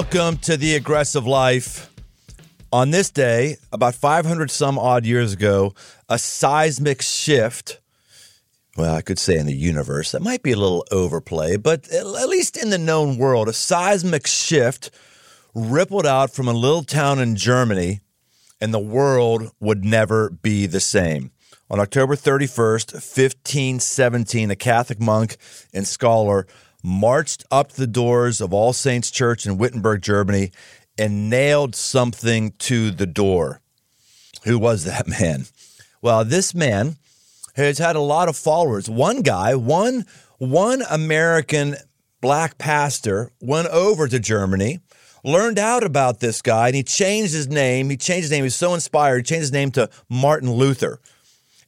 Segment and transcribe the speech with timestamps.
[0.00, 1.90] Welcome to the aggressive life.
[2.72, 5.74] On this day, about 500 some odd years ago,
[6.08, 7.80] a seismic shift,
[8.78, 12.06] well, I could say in the universe, that might be a little overplay, but at
[12.30, 14.90] least in the known world, a seismic shift
[15.54, 18.00] rippled out from a little town in Germany,
[18.58, 21.30] and the world would never be the same.
[21.68, 25.36] On October 31st, 1517, a Catholic monk
[25.74, 26.46] and scholar
[26.82, 30.52] marched up the doors of All Saints Church in Wittenberg, Germany,
[30.98, 33.60] and nailed something to the door.
[34.44, 35.46] Who was that man?
[36.02, 36.96] Well, this man
[37.56, 38.88] has had a lot of followers.
[38.88, 40.06] One guy, one
[40.38, 41.76] one American
[42.22, 44.80] black pastor went over to Germany,
[45.22, 47.90] learned out about this guy, and he changed his name.
[47.90, 48.42] He changed his name.
[48.42, 49.18] He was so inspired.
[49.18, 51.00] He changed his name to Martin Luther.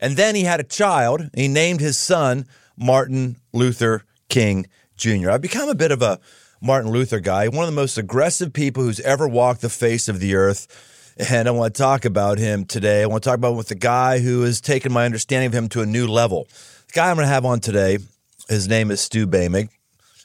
[0.01, 1.31] And then he had a child.
[1.35, 5.31] he named his son Martin Luther King Jr.
[5.31, 6.21] I've become a bit of a
[6.61, 10.21] Martin Luther guy, one of the most aggressive people who's ever walked the face of
[10.21, 10.89] the earth.
[11.31, 13.03] And I want to talk about him today.
[13.03, 15.69] I want to talk about with the guy who has taken my understanding of him
[15.71, 16.47] to a new level.
[16.87, 17.99] The guy I'm going to have on today,
[18.49, 19.69] his name is Stu Boehmig.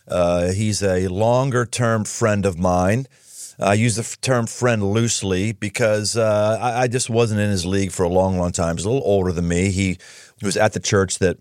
[0.08, 3.08] Uh, he's a longer term friend of mine.
[3.60, 7.92] I use the term friend loosely because uh, I, I, just wasn't in his league
[7.92, 8.78] for a long, long time.
[8.78, 9.72] He's a little older than me.
[9.72, 9.98] He
[10.44, 11.38] was at the church that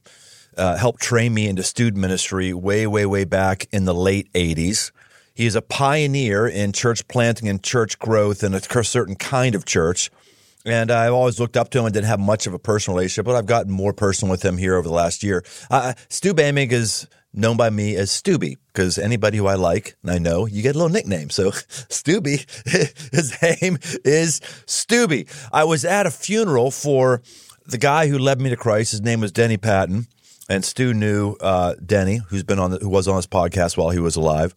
[0.57, 4.93] uh, helped train me into student ministry way, way, way back in the late 80s.
[5.35, 9.67] He is a pioneer in church planting and church growth in a certain kind of
[9.67, 10.11] church.
[10.65, 13.27] And I've always looked up to him and didn't have much of a personal relationship,
[13.27, 15.45] but I've gotten more personal with him here over the last year.
[15.71, 20.11] Uh, Stu Boehmig is known by me as Stubby because anybody who I like and
[20.11, 21.31] I know, you get a little nickname.
[21.31, 25.29] So Stubby, his name is Stubby.
[25.53, 27.23] I was at a funeral for
[27.67, 28.93] the guy who led me to Christ.
[28.93, 30.07] His name was Denny Patton
[30.49, 33.91] and Stu knew uh, Denny, who's been on the, who was on his podcast while
[33.91, 34.55] he was alive.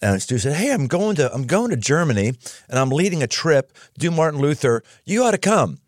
[0.00, 2.32] And Stu said, "Hey, I'm going to I'm going to Germany,
[2.68, 3.72] and I'm leading a trip.
[3.98, 4.82] Do Martin Luther.
[5.04, 5.78] You ought to come."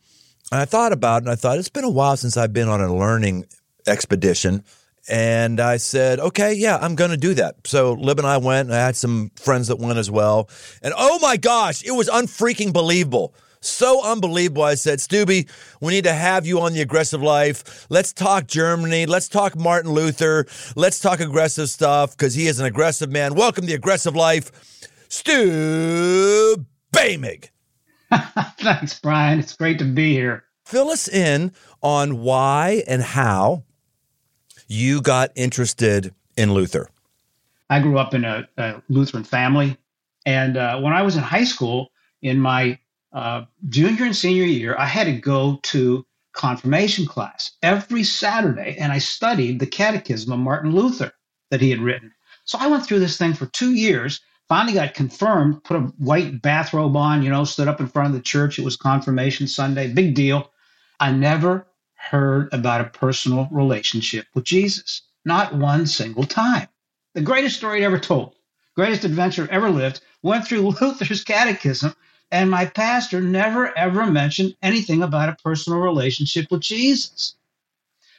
[0.53, 2.69] And I thought about it, and I thought it's been a while since I've been
[2.69, 3.47] on a learning
[3.87, 4.63] expedition.
[5.09, 7.67] And I said, okay, yeah, I'm going to do that.
[7.67, 10.49] So Lib and I went, and I had some friends that went as well.
[10.83, 13.35] And oh my gosh, it was unfreaking believable.
[13.67, 14.63] So unbelievable.
[14.63, 15.47] I said, Stubby,
[15.81, 17.87] we need to have you on the aggressive life.
[17.91, 19.07] Let's talk Germany.
[19.07, 20.47] Let's talk Martin Luther.
[20.77, 23.35] Let's talk aggressive stuff because he is an aggressive man.
[23.35, 24.53] Welcome to the aggressive life,
[25.09, 27.49] Stu Boehmig.
[28.59, 29.39] Thanks, Brian.
[29.39, 30.45] It's great to be here.
[30.65, 31.53] Fill us in
[31.83, 33.65] on why and how
[34.67, 36.89] you got interested in Luther.
[37.71, 39.77] I grew up in a, a Lutheran family.
[40.27, 41.91] And uh, when I was in high school,
[42.25, 42.79] in my
[43.15, 48.93] uh, junior and senior year, I had to go to confirmation class every Saturday, and
[48.93, 51.13] I studied the Catechism of Martin Luther
[51.51, 52.13] that he had written.
[52.45, 54.21] So I went through this thing for two years.
[54.49, 55.63] Finally, got confirmed.
[55.63, 58.59] Put a white bathrobe on, you know, stood up in front of the church.
[58.59, 60.51] It was confirmation Sunday, big deal.
[60.99, 66.69] I never heard about a personal relationship with Jesus, not one single time.
[67.15, 68.35] The greatest story ever told,
[68.75, 71.95] greatest adventure ever lived, went through Luther's catechism
[72.31, 77.37] and my pastor never ever mentioned anything about a personal relationship with Jesus.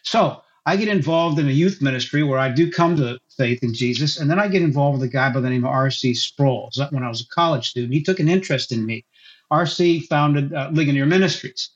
[0.04, 3.74] So I get involved in a youth ministry where I do come to faith in
[3.74, 4.20] Jesus.
[4.20, 6.14] And then I get involved with a guy by the name of R.C.
[6.16, 6.72] Sproul.
[6.90, 9.06] When I was a college student, he took an interest in me.
[9.52, 10.02] R.C.
[10.02, 11.70] founded uh, Ligonier Ministries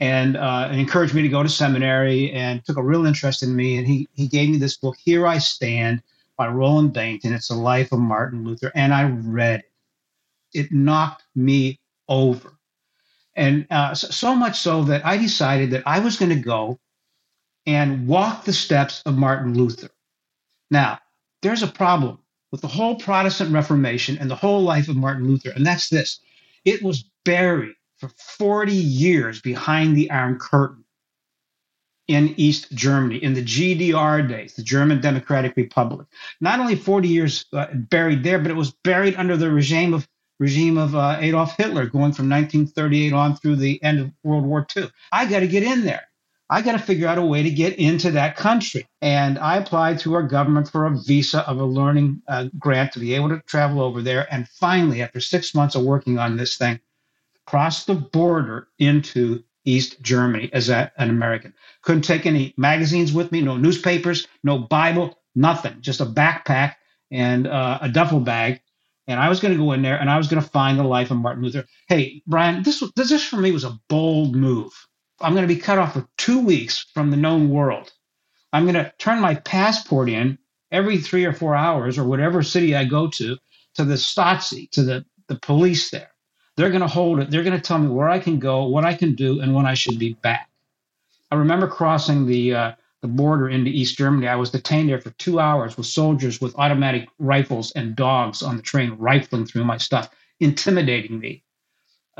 [0.00, 3.56] and, uh, and encouraged me to go to seminary and took a real interest in
[3.56, 3.78] me.
[3.78, 6.02] And he, he gave me this book, Here I Stand
[6.36, 7.32] by Roland Bainton.
[7.32, 8.70] It's the life of Martin Luther.
[8.74, 9.62] And I read
[10.52, 12.52] it knocked me over.
[13.34, 16.78] And uh, so much so that I decided that I was going to go
[17.66, 19.90] and walk the steps of Martin Luther.
[20.70, 20.98] Now,
[21.42, 22.18] there's a problem
[22.50, 26.20] with the whole Protestant Reformation and the whole life of Martin Luther, and that's this
[26.64, 30.84] it was buried for 40 years behind the Iron Curtain
[32.08, 36.06] in East Germany in the GDR days, the German Democratic Republic.
[36.40, 40.08] Not only 40 years uh, buried there, but it was buried under the regime of
[40.38, 44.66] regime of uh, Adolf Hitler going from 1938 on through the end of World War
[44.76, 44.90] II.
[45.12, 46.02] I got to get in there.
[46.48, 48.86] I got to figure out a way to get into that country.
[49.02, 53.00] And I applied to our government for a visa of a learning uh, grant to
[53.00, 54.32] be able to travel over there.
[54.32, 56.78] And finally, after six months of working on this thing,
[57.46, 61.52] crossed the border into East Germany as a, an American.
[61.82, 66.76] Couldn't take any magazines with me, no newspapers, no Bible, nothing, just a backpack
[67.10, 68.60] and uh, a duffel bag
[69.06, 70.84] and I was going to go in there and I was going to find the
[70.84, 71.64] life of Martin Luther.
[71.88, 74.72] Hey, Brian, this this, for me was a bold move.
[75.20, 77.92] I'm going to be cut off for two weeks from the known world.
[78.52, 80.38] I'm going to turn my passport in
[80.70, 83.36] every three or four hours or whatever city I go to
[83.74, 86.10] to the Stasi, to the, the police there.
[86.56, 87.30] They're going to hold it.
[87.30, 89.66] They're going to tell me where I can go, what I can do, and when
[89.66, 90.48] I should be back.
[91.30, 92.72] I remember crossing the uh,
[93.02, 94.28] the border into East Germany.
[94.28, 98.56] I was detained there for two hours with soldiers with automatic rifles and dogs on
[98.56, 100.10] the train, rifling through my stuff,
[100.40, 101.44] intimidating me.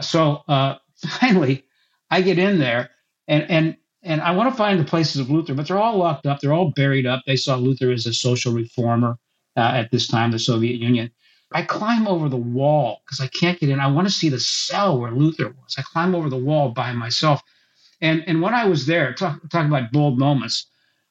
[0.01, 1.65] So uh, finally,
[2.11, 2.91] I get in there,
[3.29, 6.27] and and and I want to find the places of Luther, but they're all locked
[6.27, 6.41] up.
[6.41, 7.23] They're all buried up.
[7.27, 9.19] They saw Luther as a social reformer
[9.57, 11.11] uh, at this time, the Soviet Union.
[11.53, 13.81] I climb over the wall because I can't get in.
[13.81, 15.75] I want to see the cell where Luther was.
[15.79, 17.41] I climb over the wall by myself.
[18.01, 20.67] And and when I was there, talk, talking about bold moments,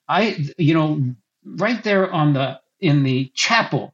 [0.08, 3.94] I you know right there on the in the chapel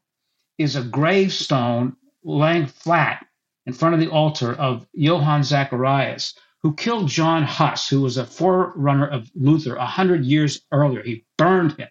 [0.57, 3.25] is a gravestone laying flat
[3.65, 8.25] in front of the altar of Johann Zacharias, who killed John Huss, who was a
[8.25, 11.01] forerunner of Luther a hundred years earlier.
[11.03, 11.87] He burned him.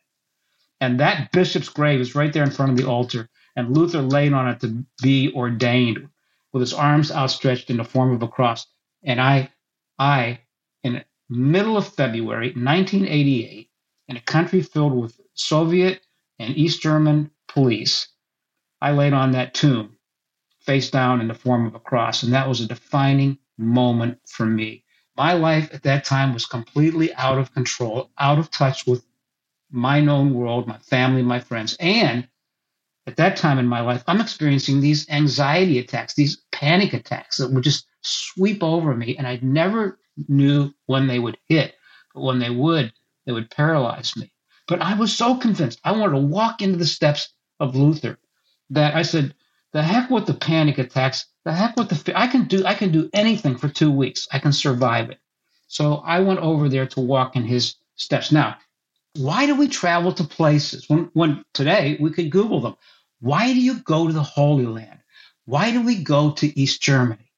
[0.81, 3.29] And that bishop's grave is right there in front of the altar.
[3.56, 6.08] And Luther laid on it to be ordained
[6.52, 8.67] with his arms outstretched in the form of a cross.
[9.02, 9.50] And I,
[9.99, 10.41] I,
[11.31, 13.71] middle of February 1988,
[14.09, 16.00] in a country filled with Soviet
[16.38, 18.09] and East German police,
[18.81, 19.97] I laid on that tomb
[20.61, 22.23] face down in the form of a cross.
[22.23, 24.85] And that was a defining moment for me.
[25.17, 29.05] My life at that time was completely out of control, out of touch with
[29.71, 31.76] my known world, my family, my friends.
[31.79, 32.26] And
[33.06, 37.50] at that time in my life, I'm experiencing these anxiety attacks, these panic attacks that
[37.50, 39.17] would just sweep over me.
[39.17, 39.99] And I'd never
[40.29, 41.75] knew when they would hit.
[42.15, 42.93] But when they would,
[43.27, 44.33] they would paralyze me.
[44.67, 48.19] But I was so convinced I wanted to walk into the steps of Luther
[48.71, 49.35] that I said,
[49.73, 51.27] the heck with the panic attacks.
[51.45, 54.29] The heck with the I can do I can do anything for two weeks.
[54.33, 55.19] I can survive it.
[55.69, 58.33] So I went over there to walk in his steps.
[58.33, 58.57] Now,
[59.17, 62.77] why do we travel to places when when today we could Google them?
[63.21, 65.01] Why do you go to the Holy Land?
[65.45, 67.33] Why do we go to East Germany?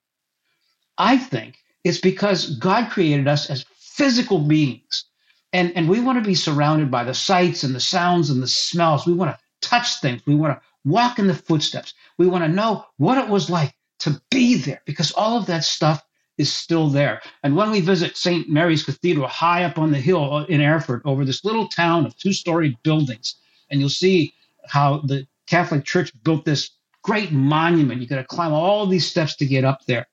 [0.98, 5.04] I think it's because God created us as physical beings.
[5.52, 8.48] And, and we want to be surrounded by the sights and the sounds and the
[8.48, 9.06] smells.
[9.06, 10.22] We want to touch things.
[10.26, 11.94] We want to walk in the footsteps.
[12.18, 15.64] We want to know what it was like to be there because all of that
[15.64, 16.02] stuff
[16.38, 17.20] is still there.
[17.42, 18.48] And when we visit St.
[18.48, 22.32] Mary's Cathedral high up on the hill in Erfurt over this little town of two
[22.32, 23.36] story buildings,
[23.70, 24.34] and you'll see
[24.66, 26.70] how the Catholic Church built this
[27.02, 28.00] great monument.
[28.00, 30.06] You got to climb all these steps to get up there.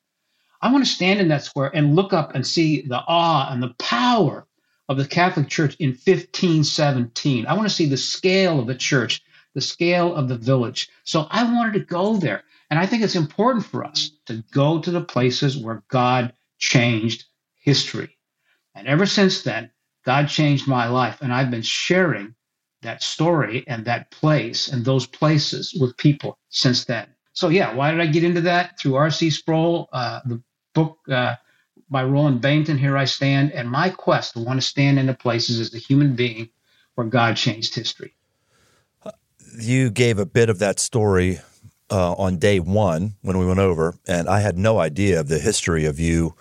[0.61, 3.63] I want to stand in that square and look up and see the awe and
[3.63, 4.45] the power
[4.89, 7.45] of the Catholic Church in 1517.
[7.45, 9.21] I want to see the scale of the church
[9.55, 10.89] the scale of the village.
[11.03, 12.43] So I wanted to go there.
[12.69, 17.25] And I think it's important for us to go to the places where God changed
[17.61, 18.15] history.
[18.75, 19.71] And ever since then,
[20.05, 21.17] God changed my life.
[21.21, 22.35] And I've been sharing
[22.81, 27.07] that story and that place and those places with people since then.
[27.33, 28.79] So, yeah, why did I get into that?
[28.79, 29.29] Through R.C.
[29.29, 30.41] Sproul, uh, the
[30.73, 31.35] book uh,
[31.89, 35.13] by Roland Bainton, Here I Stand, and my quest to want to stand in the
[35.13, 36.49] places as a human being
[36.95, 38.13] where God changed history.
[39.59, 41.39] You gave a bit of that story
[41.89, 45.39] uh, on day one when we went over, and I had no idea of the
[45.39, 46.35] history of you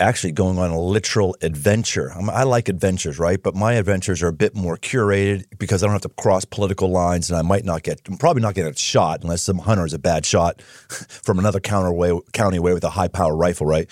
[0.00, 2.12] actually going on a literal adventure.
[2.12, 3.40] I, I like adventures, right?
[3.40, 6.90] But my adventures are a bit more curated because I don't have to cross political
[6.90, 9.84] lines, and I might not get, I'm probably not getting a shot unless some hunter
[9.84, 11.60] is a bad shot from another
[11.92, 13.88] way, county away with a high power rifle, right?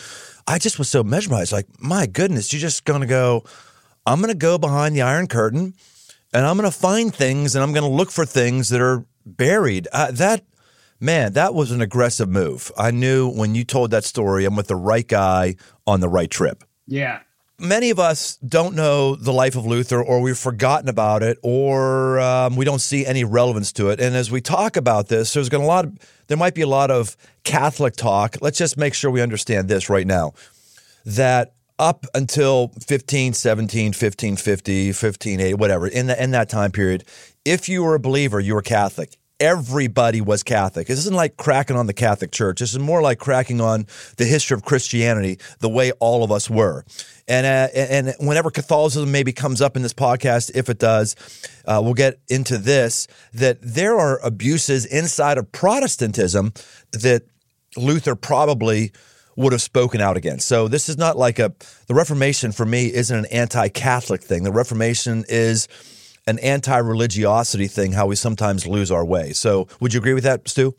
[0.46, 3.44] I just was so mesmerized, like, my goodness, you're just going to go,
[4.06, 5.74] I'm going to go behind the Iron Curtain
[6.32, 9.04] and I'm going to find things and I'm going to look for things that are
[9.26, 9.88] buried.
[9.92, 10.44] Uh, that
[11.00, 12.72] man, that was an aggressive move.
[12.76, 16.30] I knew when you told that story, I'm with the right guy on the right
[16.30, 16.64] trip.
[16.86, 17.20] Yeah.
[17.60, 22.20] Many of us don't know the life of Luther, or we've forgotten about it, or
[22.20, 24.00] um, we don't see any relevance to it.
[24.00, 25.84] And as we talk about this, there's going to a lot.
[25.84, 28.36] Of, there might be a lot of Catholic talk.
[28.40, 30.34] Let's just make sure we understand this right now:
[31.04, 37.04] that up until 15, 17, 1550, 1580, whatever, in, the, in that time period,
[37.44, 39.17] if you were a believer, you were Catholic.
[39.40, 40.88] Everybody was Catholic.
[40.88, 42.58] This isn't like cracking on the Catholic Church.
[42.58, 46.50] This is more like cracking on the history of Christianity, the way all of us
[46.50, 46.84] were.
[47.28, 51.14] And uh, and whenever Catholicism maybe comes up in this podcast, if it does,
[51.66, 53.06] uh, we'll get into this.
[53.32, 56.52] That there are abuses inside of Protestantism
[56.92, 57.22] that
[57.76, 58.90] Luther probably
[59.36, 60.48] would have spoken out against.
[60.48, 61.54] So this is not like a
[61.86, 64.42] the Reformation for me isn't an anti-Catholic thing.
[64.42, 65.68] The Reformation is
[66.28, 67.92] an anti-religiosity thing.
[67.92, 69.32] How we sometimes lose our way.
[69.32, 70.74] So would you agree with that, Stu?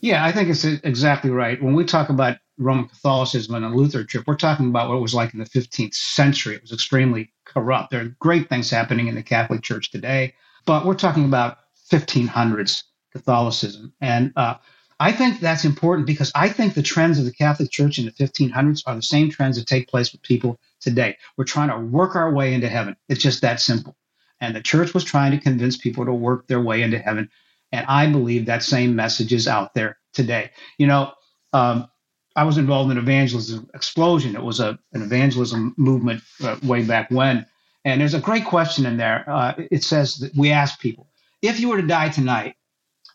[0.00, 1.60] Yeah, I think it's exactly right.
[1.60, 5.00] When we talk about Roman Catholicism and a Luther trip, we're talking about what it
[5.00, 6.54] was like in the 15th century.
[6.54, 7.90] It was extremely corrupt.
[7.90, 11.58] There are great things happening in the Catholic Church today, but we're talking about
[11.90, 13.92] 1500s Catholicism.
[14.00, 14.54] And uh,
[15.00, 18.12] I think that's important because I think the trends of the Catholic Church in the
[18.12, 21.16] 1500s are the same trends that take place with people today.
[21.36, 22.96] We're trying to work our way into heaven.
[23.08, 23.96] It's just that simple.
[24.40, 27.30] And the church was trying to convince people to work their way into heaven.
[27.72, 30.50] And I believe that same message is out there today.
[30.78, 31.12] You know,
[31.52, 31.88] um,
[32.36, 34.36] I was involved in evangelism explosion.
[34.36, 37.46] It was a, an evangelism movement uh, way back when.
[37.84, 39.24] And there's a great question in there.
[39.28, 41.08] Uh, it says that we ask people,
[41.40, 42.56] if you were to die tonight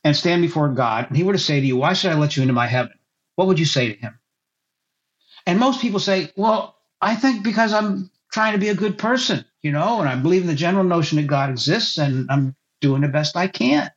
[0.04, 2.36] and stand before God, and he were to say to you, Why should I let
[2.36, 2.94] you into my heaven?
[3.36, 4.18] What would you say to him?
[5.46, 9.46] And most people say, Well, I think because I'm trying to be a good person,
[9.64, 13.02] you know, and I believe in the general notion that God exists and I'm doing
[13.02, 13.90] the best I can.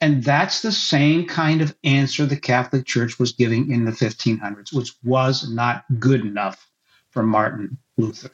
[0.00, 4.72] And that's the same kind of answer the Catholic Church was giving in the 1500s,
[4.72, 6.68] which was not good enough
[7.10, 8.30] for Martin Luther.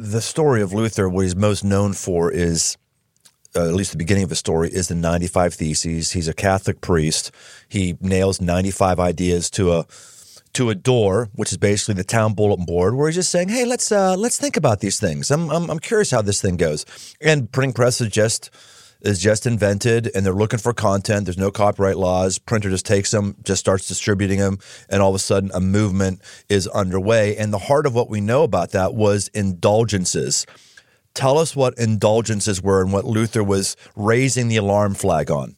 [0.00, 2.76] The story of Luther, what he's most known for is,
[3.54, 6.12] uh, at least the beginning of his story, is the 95 Theses.
[6.12, 7.30] He's a Catholic priest.
[7.68, 9.86] He nails 95 ideas to a
[10.56, 13.64] to a door, which is basically the town bulletin board, where he's just saying, "Hey,
[13.64, 15.30] let's uh, let's think about these things.
[15.30, 16.84] I'm, I'm I'm curious how this thing goes."
[17.20, 18.50] And printing press is just
[19.02, 21.26] is just invented and they're looking for content.
[21.26, 22.38] There's no copyright laws.
[22.38, 24.58] Printer just takes them, just starts distributing them,
[24.88, 27.36] and all of a sudden a movement is underway.
[27.36, 30.46] And the heart of what we know about that was indulgences.
[31.14, 35.56] Tell us what indulgences were and what Luther was raising the alarm flag on.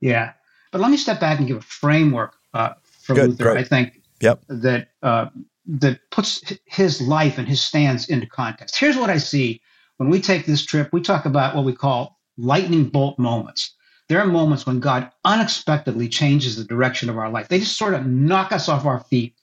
[0.00, 0.32] Yeah.
[0.70, 3.44] But let me step back and give a framework uh, for Good, Luther.
[3.44, 3.58] Great.
[3.58, 4.42] I think yep.
[4.48, 5.26] that uh,
[5.66, 8.78] that puts his life and his stance into context.
[8.78, 9.60] Here's what I see
[9.98, 10.90] when we take this trip.
[10.92, 13.74] We talk about what we call lightning bolt moments.
[14.08, 17.48] There are moments when God unexpectedly changes the direction of our life.
[17.48, 19.34] They just sort of knock us off our feet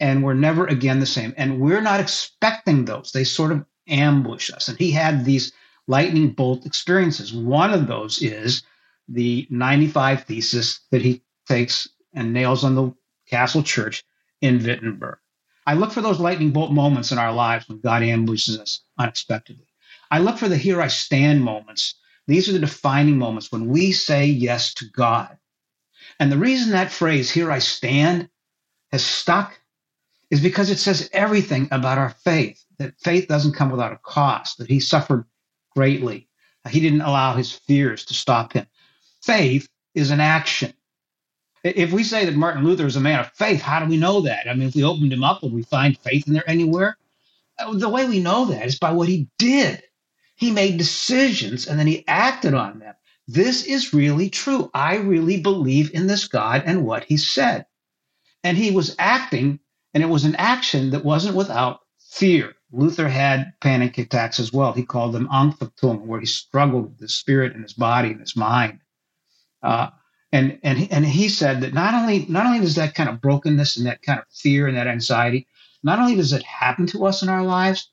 [0.00, 1.34] and we're never again the same.
[1.36, 3.12] And we're not expecting those.
[3.12, 4.68] They sort of ambush us.
[4.68, 5.52] And he had these
[5.86, 7.34] lightning bolt experiences.
[7.34, 8.62] One of those is
[9.08, 12.94] the 95 thesis that he takes and nails on the
[13.28, 14.04] castle church
[14.40, 15.18] in Wittenberg.
[15.66, 19.66] I look for those lightning bolt moments in our lives when God ambushes us unexpectedly.
[20.10, 21.94] I look for the here I stand moments
[22.28, 25.38] these are the defining moments when we say yes to God.
[26.20, 28.28] And the reason that phrase, here I stand,
[28.92, 29.58] has stuck
[30.30, 34.58] is because it says everything about our faith that faith doesn't come without a cost,
[34.58, 35.24] that he suffered
[35.74, 36.28] greatly.
[36.68, 38.66] He didn't allow his fears to stop him.
[39.22, 40.74] Faith is an action.
[41.64, 44.20] If we say that Martin Luther is a man of faith, how do we know
[44.22, 44.48] that?
[44.48, 46.96] I mean, if we opened him up, would we find faith in there anywhere?
[47.58, 49.82] Uh, the way we know that is by what he did.
[50.36, 52.94] He made decisions and then he acted on them.
[53.26, 54.70] This is really true.
[54.72, 57.66] I really believe in this God and what he said.
[58.44, 59.58] And he was acting,
[59.92, 62.54] and it was an action that wasn't without fear.
[62.70, 64.72] Luther had panic attacks as well.
[64.72, 68.36] He called them Anfechtung, where he struggled with his spirit and his body and his
[68.36, 68.80] mind.
[69.62, 69.88] Uh,
[70.32, 73.76] and and and he said that not only not only does that kind of brokenness
[73.76, 75.46] and that kind of fear and that anxiety,
[75.82, 77.90] not only does it happen to us in our lives,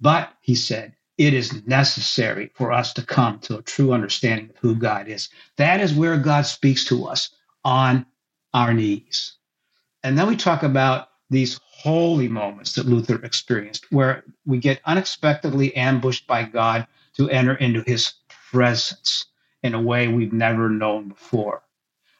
[0.00, 4.56] but he said it is necessary for us to come to a true understanding of
[4.58, 5.28] who God is.
[5.56, 7.30] That is where God speaks to us
[7.64, 8.06] on
[8.54, 9.34] our knees.
[10.02, 15.74] And then we talk about these holy moments that Luther experienced, where we get unexpectedly
[15.74, 16.86] ambushed by God
[17.16, 18.14] to enter into his
[18.50, 19.26] presence
[19.62, 21.62] in a way we've never known before.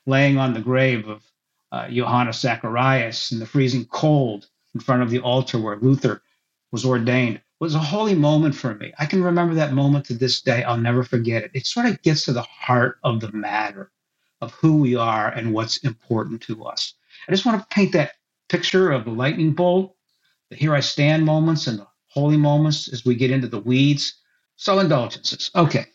[0.07, 1.23] Laying on the grave of
[1.71, 6.23] uh, Johannes Zacharias in the freezing cold in front of the altar where Luther
[6.71, 8.93] was ordained was a holy moment for me.
[8.99, 10.65] I can remember that moment to this day.
[10.65, 11.53] I'll never forget it.
[11.55, 13.93] It sort of gets to the heart of the matter
[14.41, 16.95] of who we are and what's important to us.
[17.29, 18.15] I just want to paint that
[18.49, 19.95] picture of the lightning bolt,
[20.51, 24.21] the here I stand moments, and the holy moments as we get into the weeds.
[24.57, 25.51] So, indulgences.
[25.55, 25.87] Okay.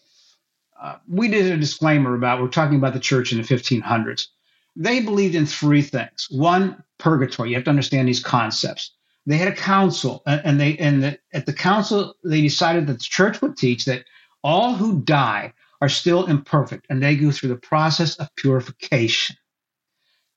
[1.08, 4.28] We did a disclaimer about we're talking about the church in the 1500s.
[4.76, 6.28] They believed in three things.
[6.30, 7.50] One, purgatory.
[7.50, 8.92] You have to understand these concepts
[9.28, 13.04] they had a council, and they and the, at the council they decided that the
[13.04, 14.06] church would teach that
[14.42, 19.36] all who die are still imperfect, and they go through the process of purification.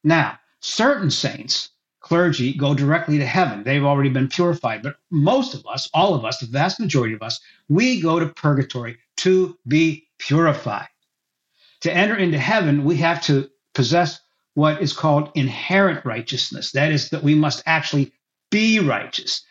[0.02, 1.70] Now, certain saints,
[2.00, 3.62] clergy, go directly to heaven.
[3.62, 7.22] They've already been purified, but most of us, all of us, the vast majority of
[7.22, 10.88] us, we go to purgatory to be purified.
[11.82, 14.20] To enter into heaven, we have to possess
[14.54, 16.72] what is called inherent righteousness.
[16.72, 18.12] That is, that we must actually
[18.50, 19.42] be righteous,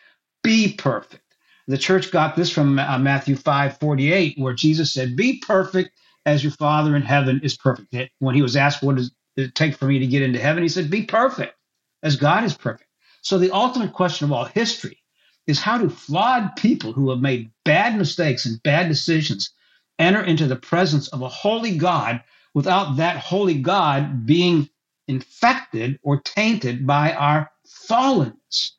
[0.42, 1.22] be perfect.
[1.66, 5.90] The church got this from uh, Matthew 5 48, where Jesus said, Be perfect
[6.26, 8.12] as your Father in heaven is perfect.
[8.18, 10.62] When he was asked, What does it take for me to get into heaven?
[10.62, 11.54] He said, Be perfect
[12.02, 12.88] as God is perfect.
[13.22, 15.02] So the ultimate question of all history
[15.46, 19.52] is how do flawed people who have made bad mistakes and bad decisions
[20.00, 22.22] enter into the presence of a holy God
[22.54, 24.68] without that holy God being
[25.06, 28.72] infected or tainted by our fallenness.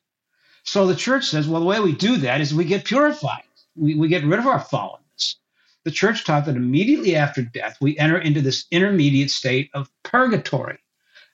[0.64, 3.42] So the church says, well, the way we do that is we get purified.
[3.74, 5.36] We, we get rid of our fallenness.
[5.84, 10.78] The church taught that immediately after death, we enter into this intermediate state of purgatory.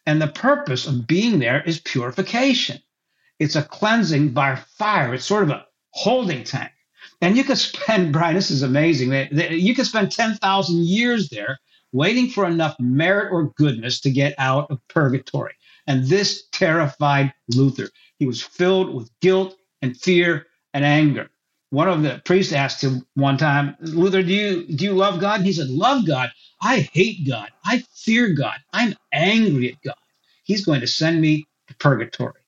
[0.07, 2.81] And the purpose of being there is purification.
[3.39, 5.15] It's a cleansing by fire.
[5.15, 6.73] It's sort of a holding tank.
[7.21, 9.13] And you could spend, Brian, this is amazing.
[9.33, 11.59] You could spend 10,000 years there
[11.93, 15.55] waiting for enough merit or goodness to get out of purgatory.
[15.87, 17.89] And this terrified Luther.
[18.19, 21.31] He was filled with guilt and fear and anger.
[21.71, 25.43] One of the priests asked him one time, Luther, do you do you love God?
[25.43, 26.31] He said, Love God.
[26.61, 27.51] I hate God.
[27.65, 28.57] I fear God.
[28.73, 29.97] I'm angry at God.
[30.45, 32.41] He's going to send me to purgatory.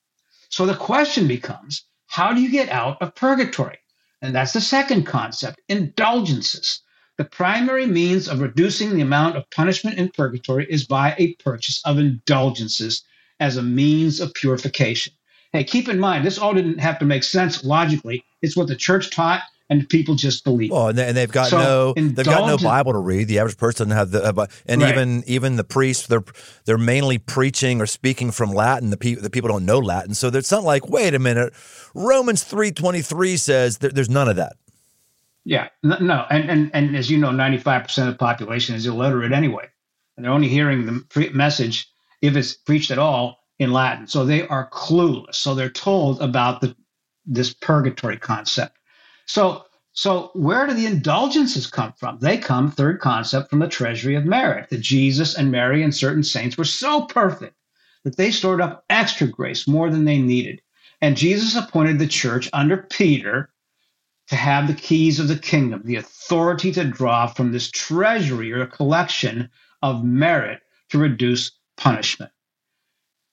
[0.48, 3.78] So the question becomes, how do you get out of purgatory?
[4.22, 6.82] And that's the second concept, indulgences.
[7.16, 11.80] The primary means of reducing the amount of punishment in purgatory is by a purchase
[11.84, 13.02] of indulgences
[13.40, 15.12] as a means of purification.
[15.52, 18.24] Hey, keep in mind, this all didn't have to make sense logically.
[18.40, 20.72] It's what the church taught, and people just believe.
[20.72, 23.28] Oh, and, they, have got so no, they've got no Bible to read.
[23.28, 24.92] The average person doesn't have the, uh, and right.
[24.92, 26.24] even even the priests, they're
[26.64, 28.90] they're mainly preaching or speaking from Latin.
[28.90, 31.54] The people the people don't know Latin, so it's not like, wait a minute,
[31.94, 34.56] Romans three twenty three says there, there's none of that.
[35.44, 38.86] Yeah, no, and and and as you know, ninety five percent of the population is
[38.86, 39.68] illiterate anyway,
[40.16, 41.88] and they're only hearing the message
[42.20, 44.08] if it's preached at all in Latin.
[44.08, 45.36] So they are clueless.
[45.36, 46.74] So they're told about the
[47.24, 48.76] this purgatory concept.
[49.30, 52.18] So so where do the indulgences come from?
[52.18, 54.70] They come, third concept, from the treasury of merit.
[54.70, 57.54] That Jesus and Mary and certain saints were so perfect
[58.02, 60.62] that they stored up extra grace more than they needed.
[61.00, 63.50] And Jesus appointed the church under Peter
[64.28, 68.66] to have the keys of the kingdom, the authority to draw from this treasury or
[68.66, 69.48] collection
[69.80, 72.32] of merit to reduce punishment.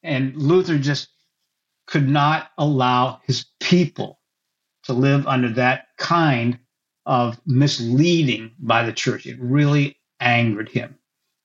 [0.03, 1.09] And Luther just
[1.87, 4.19] could not allow his people
[4.83, 6.59] to live under that kind
[7.05, 9.25] of misleading by the church.
[9.25, 10.97] It really angered him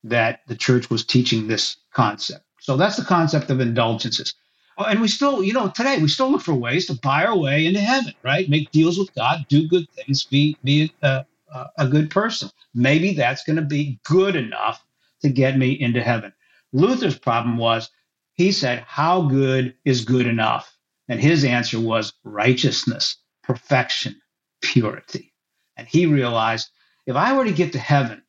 [0.05, 2.45] that the church was teaching this concept.
[2.61, 4.35] So that's the concept of indulgences.
[4.79, 7.37] Oh, and we still, you know, today we still look for ways to buy our
[7.37, 8.49] way into heaven, right?
[8.49, 12.51] Make deals with God, do good things, be be a, a, a good person.
[12.75, 14.85] Maybe that's going to be good enough
[15.21, 16.33] to get me into heaven.
[16.73, 17.91] Luther's problem was
[18.35, 20.75] he said, How good is good enough?
[21.09, 24.22] And his answer was righteousness, perfection,
[24.63, 25.33] purity.
[25.77, 26.71] And he realized
[27.07, 28.23] if I were to get to heaven,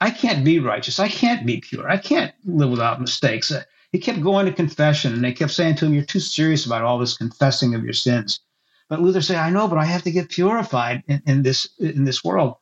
[0.00, 1.00] I can't be righteous.
[1.00, 1.90] I can't be pure.
[1.90, 3.50] I can't live without mistakes.
[3.50, 6.66] Uh, he kept going to confession, and they kept saying to him, You're too serious
[6.66, 8.40] about all this confessing of your sins.
[8.88, 12.04] But Luther said, I know, but I have to get purified in, in this in
[12.04, 12.56] this world.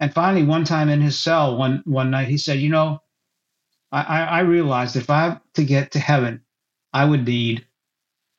[0.00, 3.02] And finally, one time in his cell, one one night, he said, You know,
[3.90, 6.42] I, I realized if I to get to heaven,
[6.92, 7.66] I would need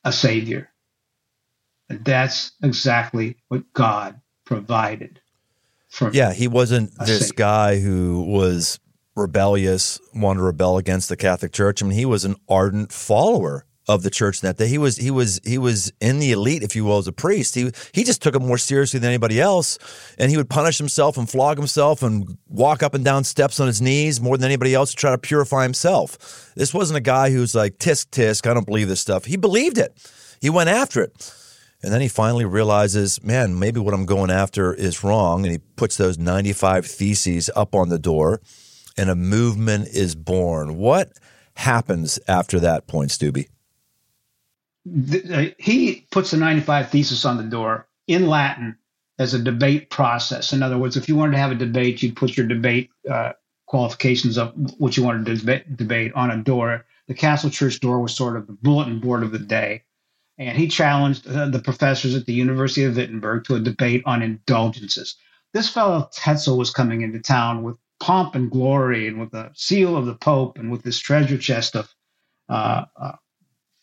[0.03, 0.69] a savior.
[1.89, 5.21] And that's exactly what God provided
[5.89, 8.79] for Yeah, he wasn't this guy who was
[9.15, 11.83] rebellious, wanted to rebel against the Catholic Church.
[11.83, 14.67] I mean, he was an ardent follower of the church that day.
[14.67, 17.53] He was he was he was in the elite, if you will, as a priest.
[17.53, 19.77] He he just took it more seriously than anybody else,
[20.17, 23.67] and he would punish himself and flog himself and walk up and down steps on
[23.67, 26.53] his knees more than anybody else to try to purify himself.
[26.55, 28.49] This wasn't a guy who's like tisk tisk.
[28.49, 29.25] I don't believe this stuff.
[29.25, 29.95] He believed it.
[30.41, 31.33] He went after it.
[31.81, 35.45] And then he finally realizes, man, maybe what I'm going after is wrong.
[35.45, 38.41] And he puts those 95 theses up on the door,
[38.97, 40.75] and a movement is born.
[40.75, 41.13] What
[41.55, 43.47] happens after that point, Stubby?
[44.87, 48.77] Uh, he puts the 95 thesis on the door in Latin
[49.19, 50.51] as a debate process.
[50.51, 53.33] In other words, if you wanted to have a debate, you'd put your debate uh,
[53.67, 56.85] qualifications up, what you wanted to deba- debate on a door.
[57.07, 59.83] The Castle Church door was sort of the bulletin board of the day.
[60.39, 64.21] And he challenged uh, the professors at the University of Wittenberg to a debate on
[64.21, 65.15] indulgences.
[65.53, 69.97] This fellow Tetzel was coming into town with pomp and glory and with the seal
[69.97, 71.93] of the Pope and with this treasure chest of
[72.47, 73.11] uh, uh,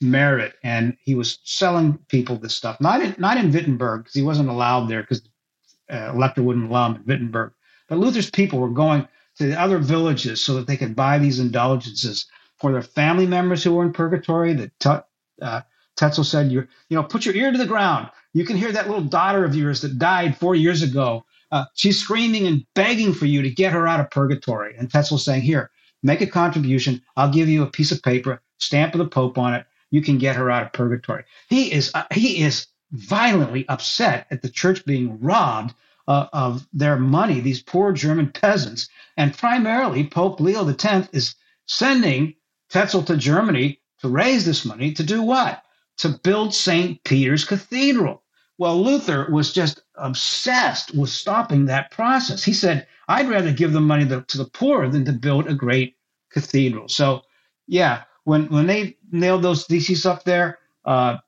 [0.01, 2.81] merit, and he was selling people this stuff.
[2.81, 5.23] Not in not in Wittenberg because he wasn't allowed there because
[5.91, 7.53] uh, wouldn't allow him in Wittenberg.
[7.89, 11.39] But Luther's people were going to the other villages so that they could buy these
[11.39, 12.27] indulgences
[12.59, 14.55] for their family members who were in purgatory.
[14.55, 15.07] That
[15.41, 15.61] uh,
[15.97, 18.11] Tetzel said, "You you know, put your ear to the ground.
[18.33, 21.25] You can hear that little daughter of yours that died four years ago.
[21.51, 25.25] Uh, she's screaming and begging for you to get her out of purgatory." And Tetzel's
[25.25, 25.71] saying, "Here,
[26.03, 27.03] make a contribution.
[27.17, 30.19] I'll give you a piece of paper, stamp of the Pope on it you can
[30.19, 31.25] get her out of purgatory.
[31.49, 35.75] He is uh, he is violently upset at the church being robbed
[36.09, 38.89] uh, of their money, these poor German peasants.
[39.17, 41.35] And primarily, Pope Leo X is
[41.67, 42.35] sending
[42.71, 45.63] Tetzel to Germany to raise this money to do what?
[45.99, 47.03] To build St.
[47.05, 48.23] Peter's Cathedral.
[48.59, 52.43] Well, Luther was just obsessed with stopping that process.
[52.43, 55.97] He said, I'd rather give the money to the poor than to build a great
[56.31, 56.89] cathedral.
[56.89, 57.23] So,
[57.67, 61.19] yeah, when, when they nailed those theses up there, uh,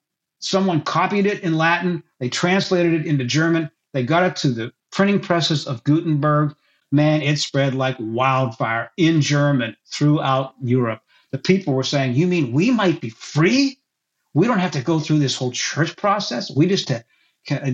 [0.41, 4.73] someone copied it in Latin, they translated it into German, they got it to the
[4.91, 6.55] printing presses of Gutenberg.
[6.91, 11.03] Man, it spread like wildfire in German throughout Europe.
[11.33, 13.78] The people were saying, You mean we might be free?
[14.39, 16.49] We don't have to go through this whole church process.
[16.49, 17.01] We just uh,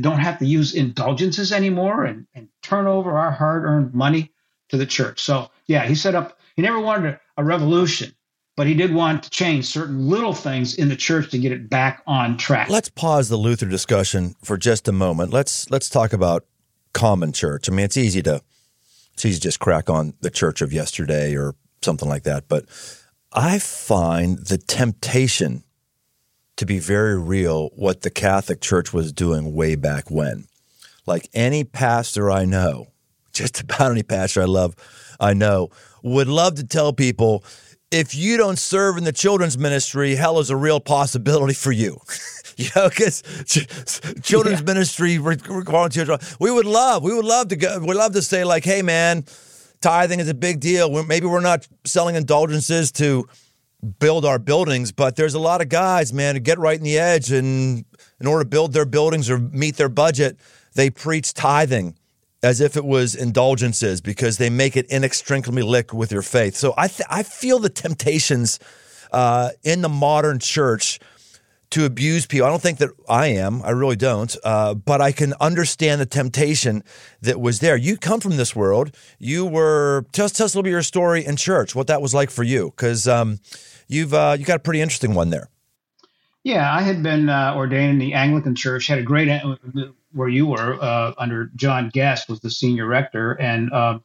[0.01, 4.33] don't have to use indulgences anymore and, and turn over our hard earned money
[4.71, 5.21] to the church.
[5.21, 8.15] So, yeah, he set up, he never wanted a, a revolution,
[8.57, 11.69] but he did want to change certain little things in the church to get it
[11.69, 12.71] back on track.
[12.71, 15.35] Let's pause the Luther discussion for just a moment.
[15.35, 16.47] Let's let's talk about
[16.95, 17.69] common church.
[17.69, 18.41] I mean, it's easy to
[19.13, 22.65] it's easy to just crack on the church of yesterday or something like that, but
[23.35, 25.63] I find the temptation
[26.57, 30.47] to be very real what the Catholic Church was doing way back when.
[31.07, 32.89] Like any pastor I know,
[33.33, 34.75] just about any pastor I love,
[35.21, 35.71] I know,
[36.03, 37.45] would love to tell people
[37.91, 42.01] if you don't serve in the children's ministry, hell is a real possibility for you.
[42.57, 43.67] you know, because ch-
[44.23, 44.67] children's yeah.
[44.67, 48.65] ministry children, we would love, we would love to go, we love to say like,
[48.65, 49.25] hey man,
[49.81, 51.05] tithing is a big deal.
[51.05, 53.29] Maybe we're not selling indulgences to
[53.85, 56.99] build our buildings, but there's a lot of guys, man, who get right in the
[56.99, 57.85] edge, and
[58.21, 60.39] in order to build their buildings or meet their budget,
[60.75, 61.97] they preach tithing
[62.43, 66.55] as if it was indulgences because they make it inextricably linked with your faith.
[66.55, 68.59] So I th- I feel the temptations
[69.13, 71.01] uh, in the modern church
[71.71, 72.47] to abuse people.
[72.47, 73.63] I don't think that I am.
[73.63, 74.37] I really don't.
[74.45, 76.85] Uh, but I can understand the temptation
[77.23, 77.77] that was there.
[77.77, 78.95] You come from this world.
[79.19, 82.01] You were just tell us a little bit of your story in church, what that
[82.01, 83.41] was like for you, because um,
[83.89, 85.49] you've uh, you got a pretty interesting one there.
[86.43, 88.87] Yeah, I had been uh, ordained in the Anglican Church.
[88.87, 89.57] Had a great uh,
[90.13, 93.99] where you were uh, under John Guest was the senior rector, and uh,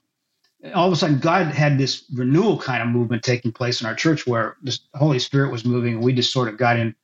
[0.73, 3.95] all of a sudden God had this renewal kind of movement taking place in our
[3.95, 6.95] church where the Holy Spirit was moving, and we just sort of got in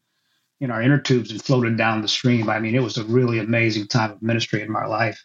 [0.61, 2.49] in our inner tubes and floated down the stream.
[2.49, 5.23] I mean, it was a really amazing time of ministry in my life.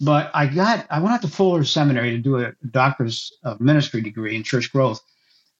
[0.00, 4.00] But I got I went out to Fuller Seminary to do a doctor's of ministry
[4.00, 5.00] degree in church growth.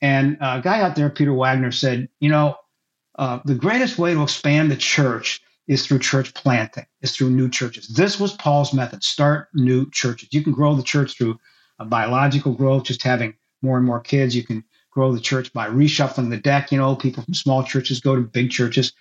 [0.01, 2.57] And a guy out there, Peter Wagner, said, you know,
[3.19, 7.49] uh, the greatest way to expand the church is through church planting, is through new
[7.49, 7.89] churches.
[7.89, 10.29] This was Paul's method start new churches.
[10.33, 11.39] You can grow the church through
[11.87, 14.35] biological growth, just having more and more kids.
[14.35, 16.73] You can grow the church by reshuffling the deck.
[16.73, 18.93] You know, people from small churches go to big churches.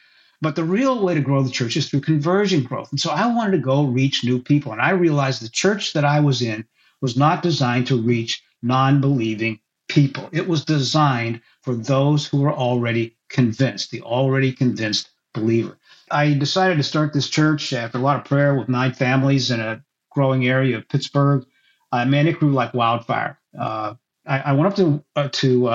[0.41, 2.91] But the real way to grow the church is through conversion growth.
[2.91, 4.71] And so I wanted to go reach new people.
[4.71, 6.65] And I realized the church that I was in
[7.01, 10.29] was not designed to reach non believing people.
[10.31, 15.77] It was designed for those who were already convinced, the already convinced believer.
[16.09, 19.59] I decided to start this church after a lot of prayer with nine families in
[19.59, 21.45] a growing area of Pittsburgh.
[21.91, 23.39] Uh, man, it grew like wildfire.
[23.57, 23.95] Uh,
[24.25, 25.71] I, I, went up to uh, to uh,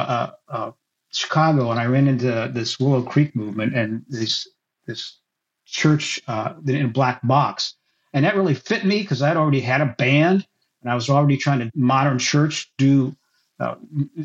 [0.48, 0.70] uh, uh,
[1.10, 4.48] Chicago and I ran into this Willow Creek movement and this
[4.86, 5.18] this
[5.64, 6.20] church
[6.66, 7.74] in a black box,
[8.12, 10.46] and that really fit me because I'd already had a band
[10.82, 13.14] and I was already trying to modern church do
[13.62, 13.76] uh,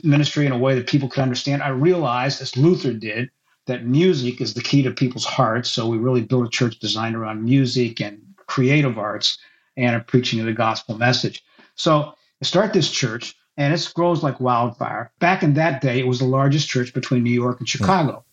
[0.03, 1.61] ministry in a way that people could understand.
[1.61, 3.29] I realized, as Luther did,
[3.67, 5.69] that music is the key to people's hearts.
[5.69, 9.37] So we really built a church designed around music and creative arts
[9.75, 11.43] and a preaching of the gospel message.
[11.75, 15.11] So I start this church and it grows like wildfire.
[15.19, 18.23] Back in that day, it was the largest church between New York and Chicago.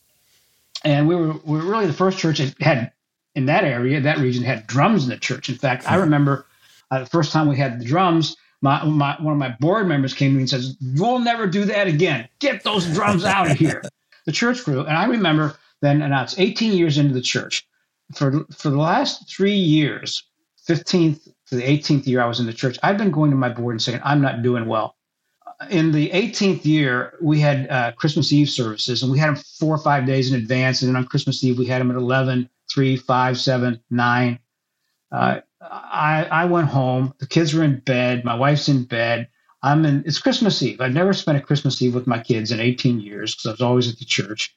[0.84, 2.92] And we were, we were really the first church that had,
[3.34, 5.48] in that area, that region, had drums in the church.
[5.48, 6.46] In fact, I remember
[6.90, 10.14] uh, the first time we had the drums, my, my, one of my board members
[10.14, 12.28] came to me and says, We'll never do that again.
[12.40, 13.82] Get those drums out of here.
[14.26, 14.80] the church grew.
[14.80, 17.66] And I remember then, and now it's 18 years into the church.
[18.14, 20.24] For, for the last three years,
[20.68, 23.48] 15th to the 18th year I was in the church, I've been going to my
[23.48, 24.96] board and saying, I'm not doing well
[25.70, 29.74] in the 18th year, we had uh, Christmas Eve services, and we had them four
[29.74, 30.82] or five days in advance.
[30.82, 34.38] And then on Christmas Eve, we had them at 11, 3, 5, 7, 9.
[35.12, 37.14] Uh, I, I went home.
[37.18, 38.24] The kids were in bed.
[38.24, 39.28] My wife's in bed.
[39.62, 40.02] I'm in.
[40.06, 40.80] It's Christmas Eve.
[40.80, 43.60] I've never spent a Christmas Eve with my kids in 18 years because I was
[43.60, 44.54] always at the church.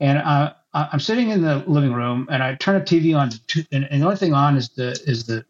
[0.00, 3.30] And uh, I'm sitting in the living room, and I turn the TV on,
[3.70, 5.44] and, and the only thing on is the is the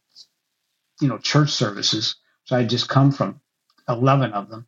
[1.00, 2.16] you know church services.
[2.44, 3.40] So I just come from
[3.88, 4.66] 11 of them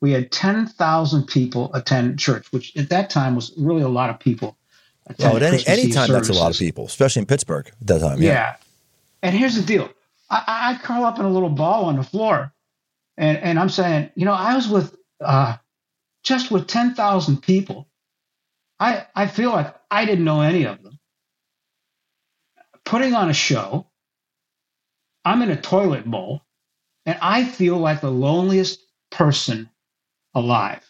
[0.00, 4.18] we had 10,000 people attend church, which at that time was really a lot of
[4.18, 4.56] people.
[5.20, 8.00] Oh, at any, any time, that's a lot of people, especially in Pittsburgh at that
[8.00, 8.20] time.
[8.20, 8.30] Yeah.
[8.30, 8.56] yeah.
[9.22, 9.90] And here's the deal
[10.30, 12.52] I, I curl up in a little ball on the floor,
[13.16, 15.56] and and I'm saying, you know, I was with uh,
[16.24, 17.88] just with ten thousand people.
[18.80, 20.98] I I feel like I didn't know any of them.
[22.84, 23.86] Putting on a show.
[25.24, 26.42] I'm in a toilet bowl,
[27.06, 29.70] and I feel like the loneliest person
[30.34, 30.84] alive.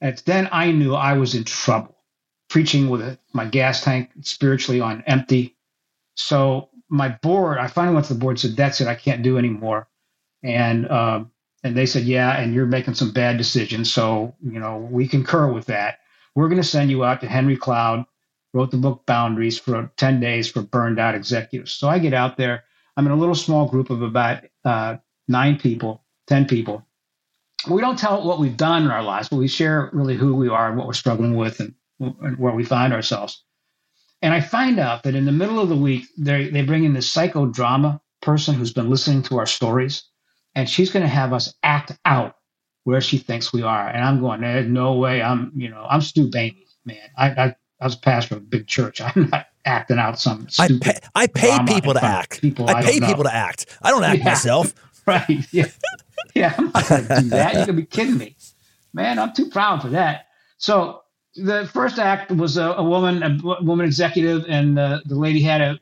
[0.00, 1.96] And then I knew I was in trouble,
[2.48, 5.56] preaching with my gas tank spiritually on empty.
[6.16, 8.88] So my board, I finally went to the board and said, "That's it.
[8.88, 9.88] I can't do anymore."
[10.42, 11.24] And uh,
[11.64, 13.92] and they said, "Yeah, and you're making some bad decisions.
[13.92, 15.98] So you know we concur with that.
[16.34, 18.04] We're going to send you out to Henry Cloud."
[18.52, 21.70] Wrote the book Boundaries for 10 days for burned out executives.
[21.70, 22.64] So I get out there.
[22.96, 24.96] I'm in a little small group of about uh,
[25.28, 26.84] nine people, 10 people
[27.68, 30.48] we don't tell what we've done in our lives, but we share really who we
[30.48, 33.42] are and what we're struggling with and, and where we find ourselves.
[34.22, 36.92] And I find out that in the middle of the week, they they bring in
[36.92, 40.04] this psychodrama person who's been listening to our stories,
[40.54, 42.36] and she's going to have us act out
[42.84, 43.88] where she thinks we are.
[43.88, 45.22] And I'm going, there's no way.
[45.22, 46.96] I'm, you know, I'm Stu Boehmig, man.
[47.16, 49.00] I, I, I was pastor of a big church.
[49.00, 50.46] I'm not acting out some.
[50.58, 52.40] I pay, I pay people to act.
[52.40, 53.66] People I, I pay people to act.
[53.82, 54.74] I don't act yeah, myself.
[55.06, 55.46] Right.
[55.50, 55.66] Yeah.
[56.34, 57.54] yeah, I'm not going to do that.
[57.54, 58.36] You're going to be kidding me.
[58.92, 60.26] Man, I'm too proud for that.
[60.58, 61.00] So
[61.36, 65.60] the first act was a, a woman, a woman executive, and uh, the lady had
[65.60, 65.80] a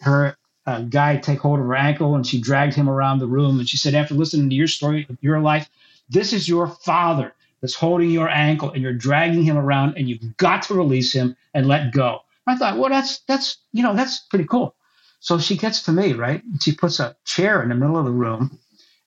[0.00, 3.58] her uh, guy take hold of her ankle, and she dragged him around the room.
[3.58, 5.68] And she said, after listening to your story of your life,
[6.08, 10.36] this is your father that's holding your ankle, and you're dragging him around, and you've
[10.36, 12.20] got to release him and let go.
[12.46, 14.74] I thought, well, that's that's you know that's pretty cool.
[15.20, 16.42] So she gets to me, right?
[16.60, 18.58] She puts a chair in the middle of the room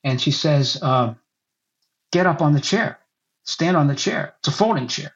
[0.03, 1.13] and she says, uh,
[2.11, 2.99] "Get up on the chair,
[3.43, 4.33] stand on the chair.
[4.39, 5.13] It's a folding chair."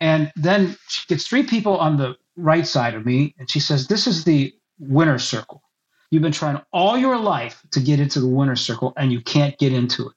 [0.00, 3.86] And then she gets three people on the right side of me, and she says,
[3.86, 5.62] "This is the winner circle.
[6.10, 9.58] You've been trying all your life to get into the winner circle, and you can't
[9.58, 10.14] get into it."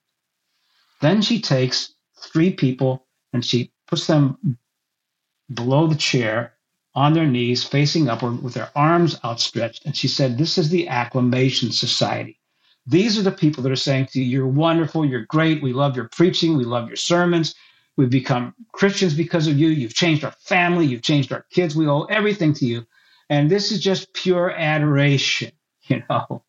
[1.01, 4.57] Then she takes three people and she puts them
[5.53, 6.53] below the chair
[6.95, 9.85] on their knees, facing upward with their arms outstretched.
[9.85, 12.39] And she said, This is the acclamation society.
[12.85, 15.95] These are the people that are saying to you, You're wonderful, you're great, we love
[15.95, 17.55] your preaching, we love your sermons.
[17.99, 19.67] We've become Christians because of you.
[19.67, 21.75] You've changed our family, you've changed our kids.
[21.75, 22.87] We owe everything to you.
[23.29, 26.45] And this is just pure adoration, you know.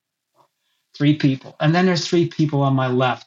[0.97, 1.57] Three people.
[1.59, 3.27] And then there's three people on my left,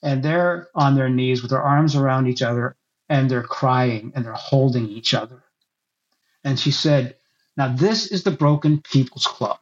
[0.00, 2.76] and they're on their knees with their arms around each other,
[3.08, 5.42] and they're crying and they're holding each other.
[6.44, 7.16] And she said,
[7.56, 9.58] Now, this is the Broken People's Club.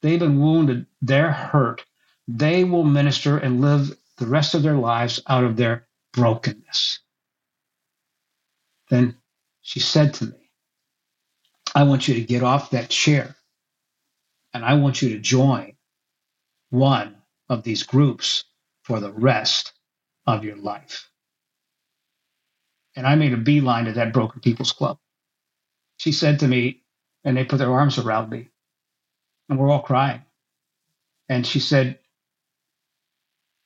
[0.00, 0.86] They've been wounded.
[1.02, 1.84] They're hurt.
[2.28, 5.85] They will minister and live the rest of their lives out of their
[6.16, 7.00] brokenness.
[8.90, 9.16] Then
[9.62, 10.50] she said to me,
[11.74, 13.36] I want you to get off that chair
[14.54, 15.76] and I want you to join
[16.70, 17.16] one
[17.48, 18.44] of these groups
[18.84, 19.72] for the rest
[20.26, 21.10] of your life.
[22.96, 24.98] And I made a beeline to that Broken People's Club.
[25.98, 26.82] She said to me,
[27.24, 28.48] and they put their arms around me,
[29.48, 30.22] and we're all crying.
[31.28, 31.98] And she said,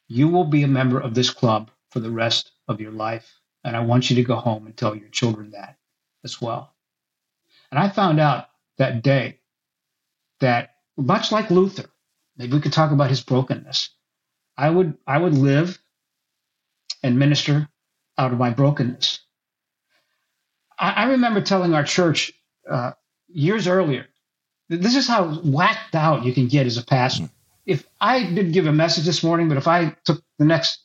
[0.08, 3.40] You will be a member of this club for the rest of your life.
[3.64, 5.76] And I want you to go home and tell your children that
[6.24, 6.74] as well.
[7.70, 8.48] And I found out
[8.78, 9.38] that day
[10.40, 11.90] that much like Luther,
[12.36, 13.90] maybe we could talk about his brokenness.
[14.56, 15.78] I would I would live
[17.02, 17.68] and minister
[18.18, 19.20] out of my brokenness.
[20.78, 22.32] I, I remember telling our church
[22.68, 22.92] uh,
[23.28, 24.06] years earlier
[24.70, 27.24] this is how whacked out you can get as a pastor.
[27.24, 27.30] Mm.
[27.66, 30.78] If I didn't give a message this morning, but if I took the next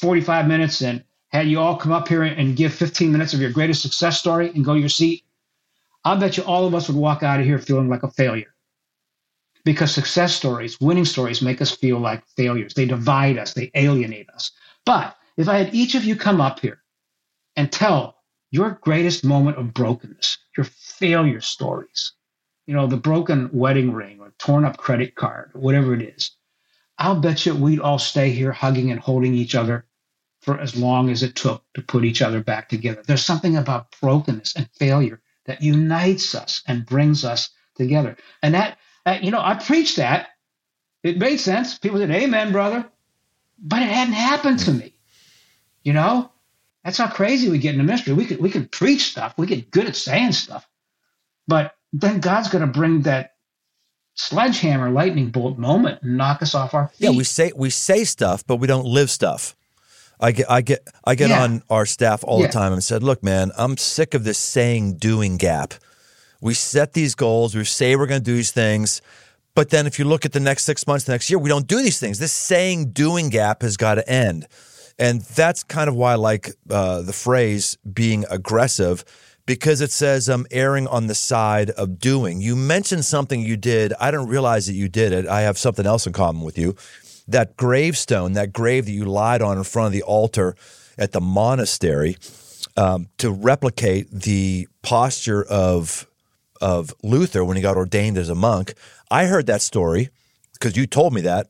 [0.00, 3.50] 45 minutes and had you all come up here and give 15 minutes of your
[3.50, 5.24] greatest success story and go to your seat,
[6.04, 8.54] I'll bet you all of us would walk out of here feeling like a failure.
[9.64, 12.72] Because success stories, winning stories make us feel like failures.
[12.74, 14.50] They divide us, they alienate us.
[14.86, 16.82] But if I had each of you come up here
[17.54, 18.16] and tell
[18.50, 22.12] your greatest moment of brokenness, your failure stories,
[22.66, 26.32] you know, the broken wedding ring or torn up credit card, whatever it is,
[26.98, 29.84] I'll bet you we'd all stay here hugging and holding each other
[30.40, 33.02] for as long as it took to put each other back together.
[33.06, 38.16] There's something about brokenness and failure that unites us and brings us together.
[38.42, 40.28] And that, uh, you know, I preached that.
[41.02, 41.78] It made sense.
[41.78, 42.86] People said, Amen, brother.
[43.58, 44.94] But it hadn't happened to me.
[45.82, 46.30] You know,
[46.84, 48.12] that's how crazy we get in the ministry.
[48.12, 49.34] We could we could preach stuff.
[49.36, 50.66] We get good at saying stuff,
[51.46, 53.34] but then God's going to bring that
[54.14, 57.00] sledgehammer lightning bolt moment and knock us off our feet.
[57.00, 59.56] Yeah, we say we say stuff, but we don't live stuff.
[60.20, 61.42] I get I get I get yeah.
[61.42, 62.46] on our staff all yeah.
[62.46, 65.74] the time and said, "Look, man, I'm sick of this saying doing gap.
[66.40, 67.54] We set these goals.
[67.54, 69.02] We say we're going to do these things.
[69.54, 71.66] But then if you look at the next six months, the next year, we don't
[71.66, 72.18] do these things.
[72.18, 74.46] This saying doing gap has got to end.
[74.98, 79.04] And that's kind of why I like uh, the phrase being aggressive
[79.46, 82.40] because it says I'm um, erring on the side of doing.
[82.40, 83.92] You mentioned something you did.
[83.98, 85.26] I didn't realize that you did it.
[85.26, 86.76] I have something else in common with you.
[87.30, 90.54] That gravestone, that grave that you lied on in front of the altar
[90.98, 92.16] at the monastery
[92.76, 96.06] um, to replicate the posture of
[96.60, 98.74] of Luther when he got ordained as a monk.
[99.10, 100.10] I heard that story
[100.52, 101.46] because you told me that.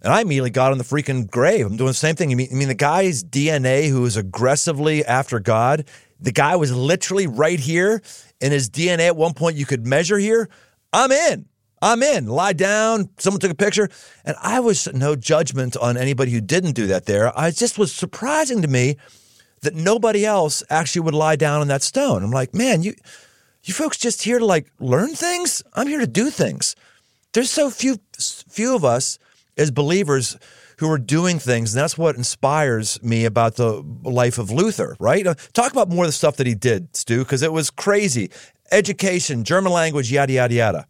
[0.00, 1.66] And I immediately got on the freaking grave.
[1.66, 2.30] I'm doing the same thing.
[2.30, 5.86] You mean, I mean the guy's DNA who is aggressively after God,
[6.20, 8.02] the guy was literally right here
[8.40, 10.48] in his DNA at one point you could measure here.
[10.92, 11.46] I'm in.
[11.84, 12.26] I'm in.
[12.26, 13.10] Lie down.
[13.18, 13.90] Someone took a picture.
[14.24, 17.38] And I was no judgment on anybody who didn't do that there.
[17.38, 18.96] I just was surprising to me
[19.60, 22.24] that nobody else actually would lie down on that stone.
[22.24, 22.94] I'm like, man, you
[23.64, 25.62] you folks just here to like learn things?
[25.74, 26.74] I'm here to do things.
[27.34, 29.18] There's so few few of us
[29.58, 30.38] as believers
[30.78, 31.74] who are doing things.
[31.74, 35.26] And that's what inspires me about the life of Luther, right?
[35.26, 38.30] Uh, talk about more of the stuff that he did, Stu, because it was crazy.
[38.72, 40.86] Education, German language, yada, yada, yada.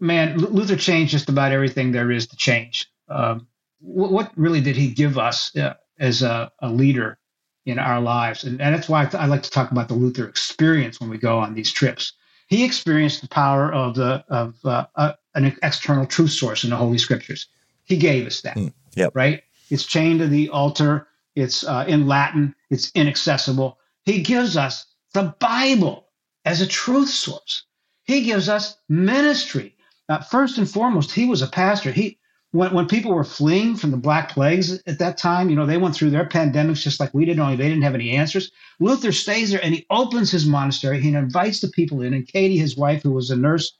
[0.00, 2.90] Man, Luther changed just about everything there is to change.
[3.08, 3.46] Um,
[3.80, 7.18] what, really did he give us uh, as a, a, leader
[7.66, 8.44] in our lives?
[8.44, 11.10] And, and that's why I, th- I like to talk about the Luther experience when
[11.10, 12.12] we go on these trips.
[12.46, 16.76] He experienced the power of the of uh, uh, an external truth source in the
[16.76, 17.46] Holy Scriptures.
[17.84, 18.56] He gave us that.
[18.56, 19.12] Mm, yep.
[19.14, 19.42] Right?
[19.70, 21.06] It's chained to the altar.
[21.36, 22.54] It's uh, in Latin.
[22.70, 23.78] It's inaccessible.
[24.04, 26.08] He gives us the Bible
[26.44, 27.64] as a truth source.
[28.04, 29.76] He gives us ministry.
[30.10, 31.92] Uh, first and foremost, he was a pastor.
[31.92, 32.18] He
[32.50, 35.78] when, when people were fleeing from the black plagues at that time, you know, they
[35.78, 38.50] went through their pandemics just like we did, only they didn't have any answers.
[38.80, 41.00] Luther stays there and he opens his monastery.
[41.00, 43.78] He invites the people in, and Katie, his wife, who was a nurse,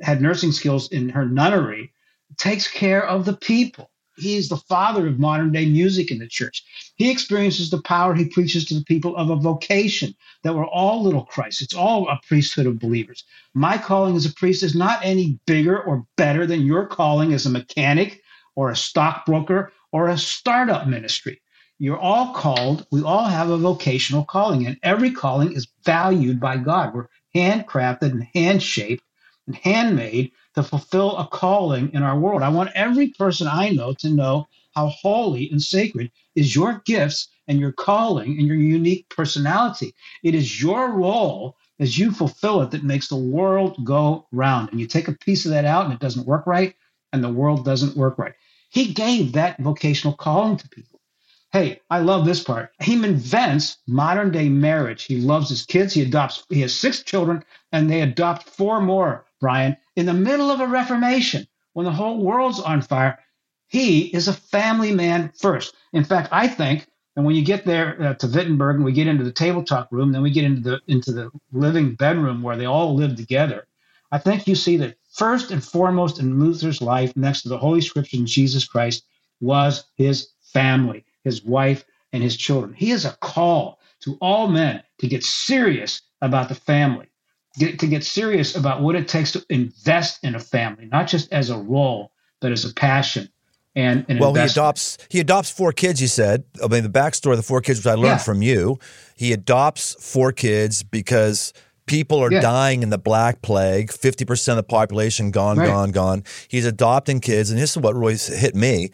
[0.00, 1.92] had nursing skills in her nunnery,
[2.38, 3.89] takes care of the people.
[4.20, 6.64] He is the father of modern day music in the church.
[6.96, 11.02] He experiences the power he preaches to the people of a vocation that we're all
[11.02, 11.62] little Christ.
[11.62, 13.24] It's all a priesthood of believers.
[13.54, 17.46] My calling as a priest is not any bigger or better than your calling as
[17.46, 18.22] a mechanic
[18.54, 21.40] or a stockbroker or a startup ministry.
[21.78, 26.58] You're all called, we all have a vocational calling, and every calling is valued by
[26.58, 26.92] God.
[26.92, 29.02] We're handcrafted and hand shaped
[29.46, 32.42] and handmade to fulfill a calling in our world.
[32.42, 37.28] I want every person I know to know how holy and sacred is your gifts
[37.48, 39.94] and your calling and your unique personality.
[40.22, 44.70] It is your role as you fulfill it that makes the world go round.
[44.70, 46.74] And you take a piece of that out and it doesn't work right,
[47.12, 48.34] and the world doesn't work right.
[48.68, 51.00] He gave that vocational calling to people.
[51.52, 52.70] Hey, I love this part.
[52.80, 55.04] He invents modern day marriage.
[55.04, 55.92] He loves his kids.
[55.94, 60.50] He adopts, he has six children, and they adopt four more, Brian in the middle
[60.50, 63.18] of a reformation when the whole world's on fire.
[63.66, 65.74] He is a family man first.
[65.92, 69.06] In fact, I think, and when you get there uh, to Wittenberg and we get
[69.06, 72.56] into the table talk room, then we get into the into the living bedroom where
[72.56, 73.66] they all live together.
[74.12, 77.80] I think you see that first and foremost in Luther's life, next to the Holy
[77.80, 79.04] Scripture and Jesus Christ,
[79.40, 82.74] was his family, his wife, and his children.
[82.74, 87.09] He is a call to all men to get serious about the family
[87.60, 91.32] get, to get serious about what it takes to invest in a family, not just
[91.32, 93.28] as a role, but as a passion.
[93.76, 94.50] And, and well, investment.
[94.50, 96.02] he adopts he adopts four kids.
[96.02, 98.18] You said, I mean, the backstory of the four kids, which I learned yeah.
[98.18, 98.78] from you.
[99.14, 101.52] He adopts four kids because
[101.86, 102.40] people are yeah.
[102.40, 105.66] dying in the black plague 50% of the population gone right.
[105.66, 108.90] gone gone he's adopting kids and this is what really hit me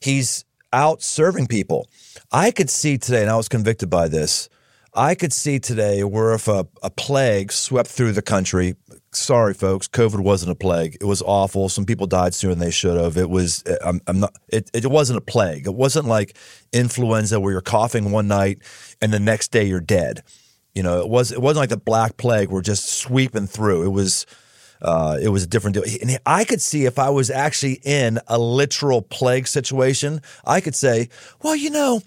[0.00, 1.88] he's out serving people
[2.32, 4.48] i could see today and i was convicted by this
[4.94, 8.74] I could see today where if a, a plague swept through the country,
[9.12, 10.96] sorry folks, COVID wasn't a plague.
[11.00, 11.68] It was awful.
[11.68, 13.16] Some people died sooner than they should have.
[13.16, 15.66] It was I'm, I'm not it, it wasn't a plague.
[15.66, 16.36] It wasn't like
[16.72, 18.58] influenza where you're coughing one night
[19.00, 20.22] and the next day you're dead.
[20.74, 23.84] You know, it was it wasn't like the black plague where just sweeping through.
[23.84, 24.26] It was
[24.82, 25.84] uh, it was a different deal.
[26.00, 30.74] And I could see if I was actually in a literal plague situation, I could
[30.74, 31.10] say,
[31.42, 32.02] well, you know,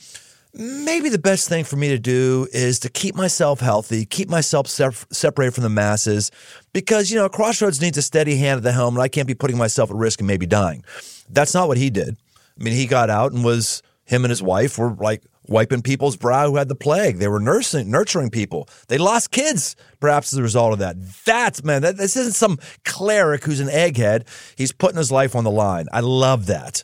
[0.53, 4.67] maybe the best thing for me to do is to keep myself healthy, keep myself
[4.67, 6.31] separated from the masses,
[6.73, 9.33] because, you know, Crossroads needs a steady hand at the helm, and I can't be
[9.33, 10.83] putting myself at risk and maybe dying.
[11.29, 12.17] That's not what he did.
[12.59, 16.15] I mean, he got out and was, him and his wife were like wiping people's
[16.15, 17.17] brow who had the plague.
[17.17, 18.69] They were nursing, nurturing people.
[18.87, 20.95] They lost kids, perhaps as a result of that.
[21.25, 24.27] That's, man, that, this isn't some cleric who's an egghead.
[24.55, 25.87] He's putting his life on the line.
[25.91, 26.83] I love that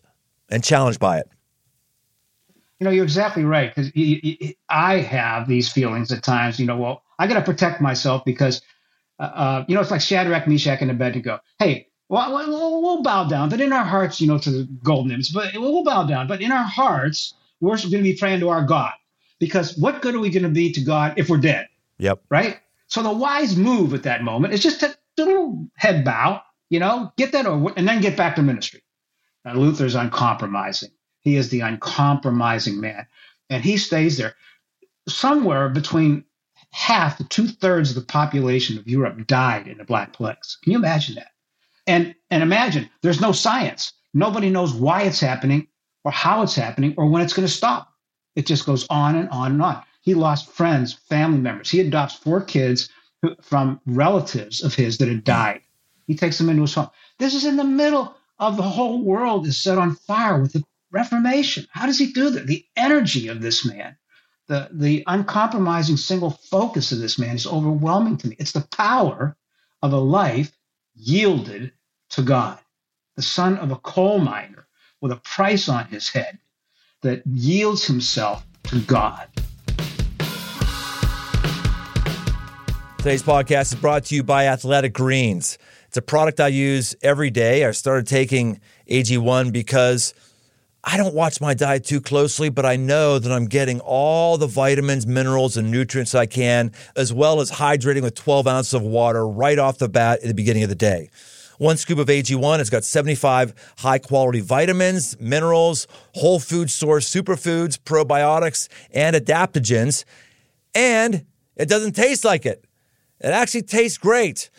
[0.49, 1.30] and challenged by it.
[2.80, 3.91] You know, you're exactly right because
[4.69, 6.59] I have these feelings at times.
[6.59, 8.61] You know, well, I got to protect myself because
[9.19, 11.39] uh, uh, you know, it's like Shadrach, Meshach, and Abednego.
[11.59, 15.11] Hey, well, we'll, we'll bow down, but in our hearts, you know, to the golden
[15.11, 16.27] image, but we'll bow down.
[16.27, 18.93] But in our hearts, we're going to be praying to our God.
[19.39, 21.67] Because what good are we going to be to God if we're dead?
[21.99, 22.23] Yep.
[22.30, 22.59] Right?
[22.88, 26.41] So the wise move at that moment is just to do a little head bow,
[26.69, 28.82] you know, get that over, and then get back to ministry.
[29.45, 30.91] Now, Luther's uncompromising.
[31.30, 33.05] He is the uncompromising man.
[33.51, 34.36] And he stays there.
[35.07, 36.25] Somewhere between
[36.71, 40.57] half to two thirds of the population of Europe died in the Black Plagues.
[40.63, 41.34] Can you imagine that?
[41.86, 43.93] And and imagine there's no science.
[44.11, 45.67] Nobody knows why it's happening
[46.03, 47.93] or how it's happening or when it's going to stop.
[48.36, 49.84] It just goes on and on and on.
[50.01, 51.69] He lost friends, family members.
[51.69, 52.89] He adopts four kids
[53.43, 55.61] from relatives of his that had died.
[56.07, 56.89] He takes them into his home.
[57.19, 60.63] This is in the middle of the whole world is set on fire with the
[60.91, 61.67] Reformation.
[61.71, 62.47] How does he do that?
[62.47, 63.95] The energy of this man,
[64.47, 68.35] the, the uncompromising single focus of this man is overwhelming to me.
[68.39, 69.37] It's the power
[69.83, 70.51] of a life
[70.95, 71.71] yielded
[72.11, 72.57] to God,
[73.15, 74.67] the son of a coal miner
[74.99, 76.39] with a price on his head
[77.01, 79.27] that yields himself to God.
[82.97, 85.57] Today's podcast is brought to you by Athletic Greens.
[85.87, 87.63] It's a product I use every day.
[87.63, 88.59] I started taking
[88.89, 90.13] AG1 because
[90.84, 94.47] I don't watch my diet too closely, but I know that I'm getting all the
[94.47, 99.27] vitamins, minerals, and nutrients I can, as well as hydrating with 12 ounces of water
[99.27, 101.09] right off the bat at the beginning of the day.
[101.57, 107.77] One scoop of AG1 has got 75 high quality vitamins, minerals, whole food source superfoods,
[107.77, 110.05] probiotics, and adaptogens.
[110.73, 111.25] And
[111.57, 112.63] it doesn't taste like it.
[113.19, 114.49] It actually tastes great.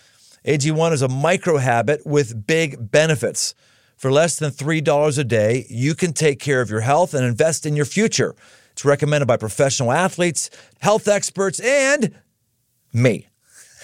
[0.47, 3.55] AG1 is a micro habit with big benefits.
[4.01, 7.67] For less than $3 a day, you can take care of your health and invest
[7.67, 8.35] in your future.
[8.73, 10.49] It's recommended by professional athletes,
[10.81, 12.15] health experts, and
[12.95, 13.27] me.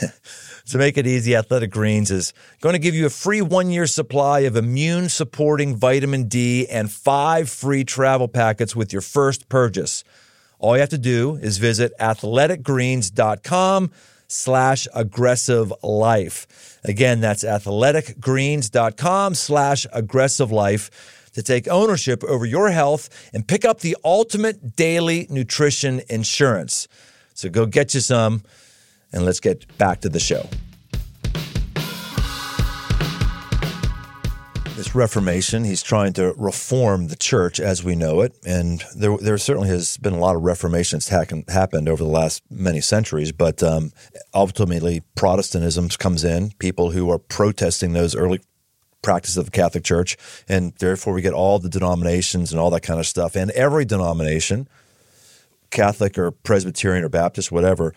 [0.69, 3.87] to make it easy, Athletic Greens is going to give you a free one year
[3.87, 10.03] supply of immune supporting vitamin D and five free travel packets with your first purchase.
[10.59, 13.91] All you have to do is visit athleticgreens.com
[14.29, 16.76] slash aggressive life.
[16.87, 23.81] Again, that's athleticgreens.com slash aggressive life to take ownership over your health and pick up
[23.81, 26.89] the ultimate daily nutrition insurance.
[27.35, 28.43] So go get you some
[29.13, 30.49] and let's get back to the show.
[34.77, 35.65] This Reformation.
[35.65, 39.97] He's trying to reform the church as we know it, and there there certainly has
[39.97, 43.33] been a lot of reformations that's happened over the last many centuries.
[43.33, 43.93] But um,
[44.35, 46.53] ultimately, Protestantism comes in.
[46.59, 48.41] People who are protesting those early
[49.03, 50.17] practices of the Catholic Church,
[50.49, 53.35] and therefore we get all the denominations and all that kind of stuff.
[53.35, 54.69] And every denomination,
[55.71, 57.95] Catholic or Presbyterian or Baptist, whatever,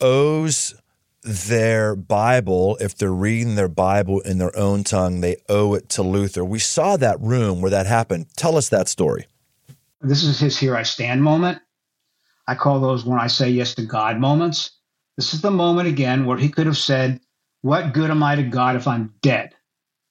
[0.00, 0.74] owes
[1.22, 6.02] their Bible, if they're reading their Bible in their own tongue, they owe it to
[6.02, 6.44] Luther.
[6.44, 8.26] We saw that room where that happened.
[8.36, 9.26] Tell us that story.
[10.00, 11.58] This is his Here I Stand moment.
[12.48, 14.72] I call those when I say yes to God moments.
[15.16, 17.20] This is the moment again where he could have said,
[17.60, 19.54] What good am I to God if I'm dead?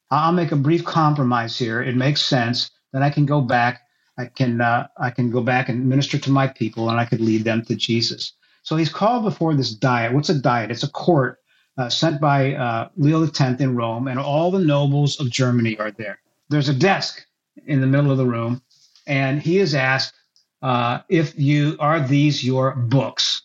[0.09, 1.81] I'll make a brief compromise here.
[1.81, 2.71] It makes sense.
[2.93, 3.81] Then I can go back.
[4.17, 7.21] I can uh, I can go back and minister to my people, and I could
[7.21, 8.33] lead them to Jesus.
[8.71, 10.13] So he's called before this diet.
[10.13, 10.71] What's a diet?
[10.71, 11.39] It's a court
[11.77, 15.91] uh, sent by uh, Leo X in Rome, and all the nobles of Germany are
[15.91, 16.19] there.
[16.47, 17.21] There's a desk
[17.65, 18.61] in the middle of the room,
[19.05, 20.13] and he is asked
[20.61, 23.41] uh, if you are these your books.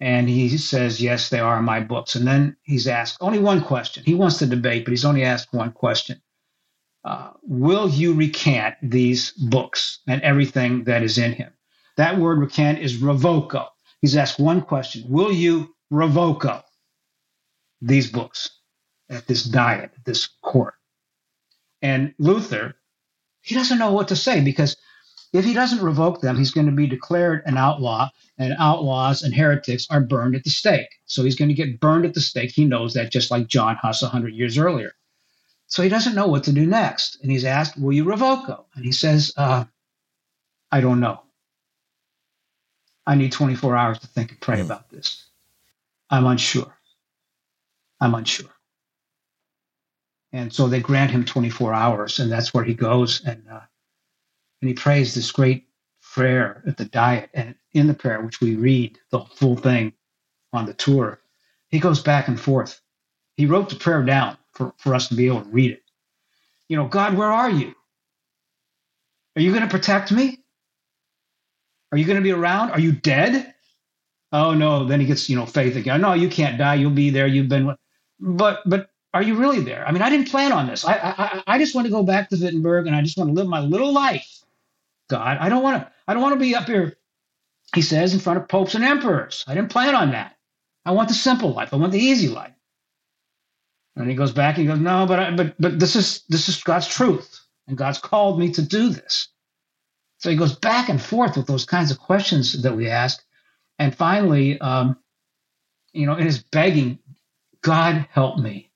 [0.00, 2.14] And he says, Yes, they are my books.
[2.14, 4.02] And then he's asked only one question.
[4.06, 6.22] He wants to debate, but he's only asked one question
[7.04, 11.52] uh, Will you recant these books and everything that is in him?
[11.98, 13.66] That word recant is revoco.
[14.00, 16.62] He's asked one question Will you revoco
[17.80, 18.50] these books
[19.08, 20.74] at this diet, at this court?
[21.82, 22.74] And Luther,
[23.40, 24.76] he doesn't know what to say because
[25.32, 29.34] if he doesn't revoke them, he's going to be declared an outlaw, and outlaws and
[29.34, 30.88] heretics are burned at the stake.
[31.06, 32.52] So he's going to get burned at the stake.
[32.52, 34.92] He knows that just like John Huss 100 years earlier.
[35.66, 37.18] So he doesn't know what to do next.
[37.22, 38.64] And he's asked, Will you revoco?
[38.74, 39.64] And he says, uh,
[40.70, 41.22] I don't know.
[43.06, 44.64] I need 24 hours to think and pray mm.
[44.64, 45.26] about this.
[46.10, 46.76] I'm unsure.
[48.00, 48.50] I'm unsure.
[50.32, 53.60] And so they grant him 24 hours, and that's where he goes and uh,
[54.60, 55.66] and he prays this great
[56.02, 57.30] prayer at the diet.
[57.34, 59.92] And in the prayer, which we read the full thing
[60.52, 61.20] on the tour,
[61.68, 62.80] he goes back and forth.
[63.36, 65.82] He wrote the prayer down for, for us to be able to read it.
[66.68, 67.74] You know, God, where are you?
[69.36, 70.38] Are you going to protect me?
[71.92, 72.70] Are you going to be around?
[72.70, 73.54] Are you dead?
[74.32, 76.00] Oh no, then he gets, you know, faith again.
[76.00, 76.74] No, you can't die.
[76.74, 77.26] You'll be there.
[77.26, 77.76] You've been,
[78.20, 79.86] but but are you really there?
[79.86, 80.84] I mean, I didn't plan on this.
[80.84, 83.34] I I I just want to go back to Wittenberg and I just want to
[83.34, 84.42] live my little life.
[85.08, 85.92] God, I don't want to.
[86.08, 86.96] I don't want to be up here.
[87.74, 89.44] He says in front of popes and emperors.
[89.46, 90.36] I didn't plan on that.
[90.84, 91.72] I want the simple life.
[91.72, 92.52] I want the easy life.
[93.96, 96.48] And he goes back and he goes, no, but I, but but this is this
[96.48, 99.28] is God's truth, and God's called me to do this.
[100.18, 103.22] So he goes back and forth with those kinds of questions that we ask,
[103.78, 104.98] and finally, um,
[105.92, 106.98] you know, in his begging,
[107.62, 108.70] God help me,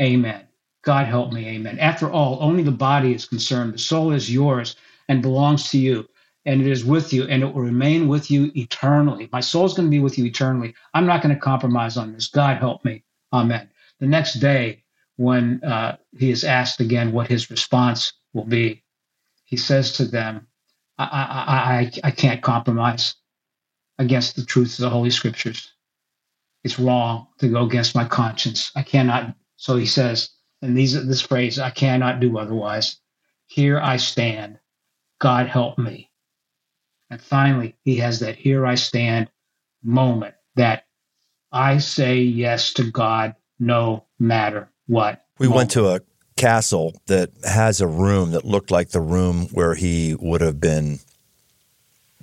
[0.00, 0.46] Amen.
[0.82, 1.78] God help me, Amen.
[1.78, 4.76] After all, only the body is concerned; the soul is yours
[5.08, 6.08] and belongs to you,
[6.44, 9.28] and it is with you, and it will remain with you eternally.
[9.32, 10.74] My soul is going to be with you eternally.
[10.94, 12.28] I'm not going to compromise on this.
[12.28, 14.84] God help me, Amen the next day,
[15.16, 18.84] when uh, he is asked again what his response will be,
[19.44, 20.47] he says to them,
[20.98, 23.14] I, I, I, I can't compromise
[23.98, 25.72] against the truth of the Holy Scriptures.
[26.64, 28.72] It's wrong to go against my conscience.
[28.74, 29.34] I cannot.
[29.56, 30.30] So he says,
[30.60, 32.98] and these this phrase, I cannot do otherwise.
[33.46, 34.58] Here I stand.
[35.20, 36.10] God help me.
[37.10, 39.30] And finally, he has that here I stand
[39.82, 40.84] moment that
[41.50, 45.24] I say yes to God no matter what.
[45.38, 45.56] We moment.
[45.56, 46.00] went to a
[46.38, 51.00] castle that has a room that looked like the room where he would have been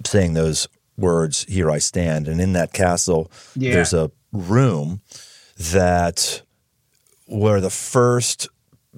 [0.06, 2.28] saying those words, Here I stand.
[2.28, 3.74] And in that castle, yeah.
[3.74, 5.02] there's a room
[5.58, 6.42] that
[7.28, 8.48] where the first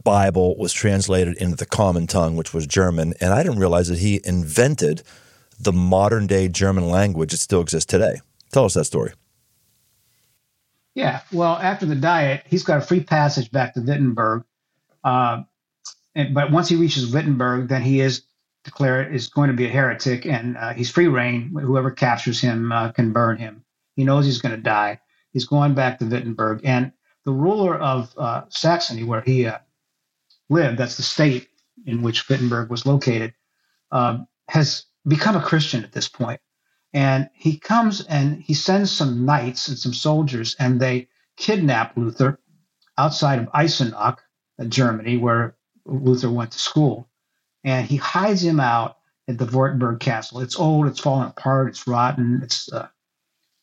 [0.03, 3.13] Bible was translated into the common tongue, which was German.
[3.19, 5.01] And I didn't realize that he invented
[5.59, 8.21] the modern day German language that still exists today.
[8.51, 9.13] Tell us that story.
[10.93, 14.43] Yeah, well, after the diet, he's got a free passage back to Wittenberg.
[15.07, 15.43] Uh,
[16.15, 18.23] and, but once he reaches Wittenberg, then he is
[18.65, 21.55] declared is going to be a heretic, and uh, he's free reign.
[21.57, 23.63] Whoever captures him uh, can burn him.
[23.95, 24.99] He knows he's going to die.
[25.31, 26.91] He's going back to Wittenberg, and
[27.23, 29.59] the ruler of uh, Saxony, where he uh,
[30.49, 31.47] lived, that's the state
[31.85, 33.33] in which Wittenberg was located,
[34.49, 36.41] has become a Christian at this point.
[36.91, 42.39] And he comes and he sends some knights and some soldiers, and they kidnap Luther
[42.97, 44.17] outside of Eisenach,
[44.65, 45.55] Germany, where
[45.85, 47.07] Luther went to school.
[47.63, 48.97] And he hides him out
[49.27, 50.41] at the Wartburg Castle.
[50.41, 52.87] It's old, it's fallen apart, it's rotten, it's uh,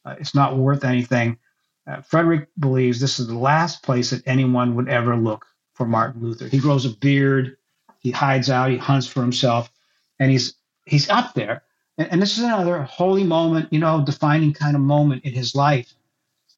[0.04, 1.38] uh, it's not worth anything.
[1.86, 6.22] Uh, Frederick believes this is the last place that anyone would ever look for Martin
[6.22, 6.48] Luther.
[6.48, 7.56] He grows a beard,
[8.00, 9.70] he hides out, he hunts for himself,
[10.18, 11.62] and he's he's up there
[11.98, 15.54] and, and this is another holy moment, you know, defining kind of moment in his
[15.54, 15.92] life.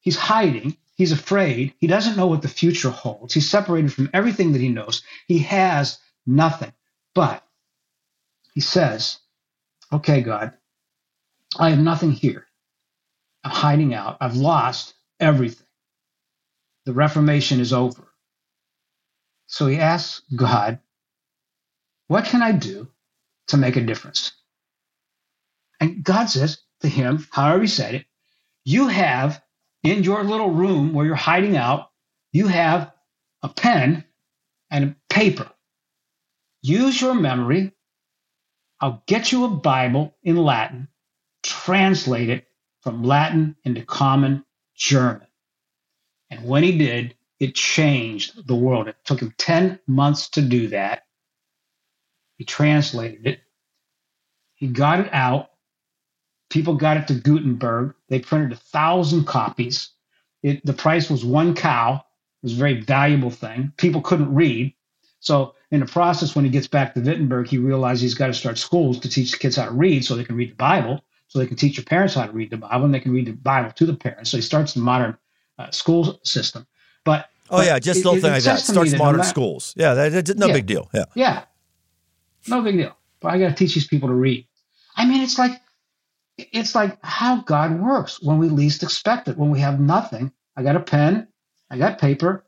[0.01, 0.77] He's hiding.
[0.97, 1.75] He's afraid.
[1.79, 3.33] He doesn't know what the future holds.
[3.33, 5.03] He's separated from everything that he knows.
[5.27, 6.73] He has nothing.
[7.15, 7.43] But
[8.53, 9.19] he says,
[9.93, 10.53] Okay, God,
[11.57, 12.47] I have nothing here.
[13.43, 14.17] I'm hiding out.
[14.21, 15.67] I've lost everything.
[16.85, 18.07] The Reformation is over.
[19.47, 20.79] So he asks God,
[22.07, 22.89] What can I do
[23.47, 24.33] to make a difference?
[25.79, 28.05] And God says to him, however he said it,
[28.65, 29.41] you have
[29.83, 31.91] in your little room where you're hiding out,
[32.31, 32.91] you have
[33.41, 34.03] a pen
[34.69, 35.49] and a paper.
[36.61, 37.71] Use your memory.
[38.79, 40.87] I'll get you a Bible in Latin,
[41.43, 42.45] translate it
[42.81, 45.27] from Latin into common German.
[46.29, 48.87] And when he did, it changed the world.
[48.87, 51.03] It took him 10 months to do that.
[52.37, 53.39] He translated it.
[54.55, 55.49] He got it out
[56.49, 57.93] People got it to Gutenberg.
[58.09, 59.89] They printed a thousand copies.
[60.43, 61.95] It, the price was one cow.
[61.95, 63.73] It was a very valuable thing.
[63.77, 64.73] People couldn't read.
[65.19, 68.33] So in the process, when he gets back to Wittenberg, he realizes he's got to
[68.33, 71.03] start schools to teach the kids how to read so they can read the Bible,
[71.27, 73.25] so they can teach their parents how to read the Bible, and they can read
[73.25, 74.31] the Bible to the parents.
[74.31, 75.17] So he starts the modern
[75.59, 76.65] uh, school system.
[77.03, 78.59] But oh yeah, just a little thing like that.
[78.59, 79.73] Starts modern schools.
[79.75, 80.89] Yeah, that, that, no yeah, big deal.
[80.93, 81.43] Yeah, yeah,
[82.47, 82.95] no big deal.
[83.19, 84.45] But I got to teach these people to read.
[84.95, 85.59] I mean, it's like
[86.37, 90.31] it's like how God works when we least expect it, when we have nothing.
[90.55, 91.27] I got a pen,
[91.69, 92.45] I got paper.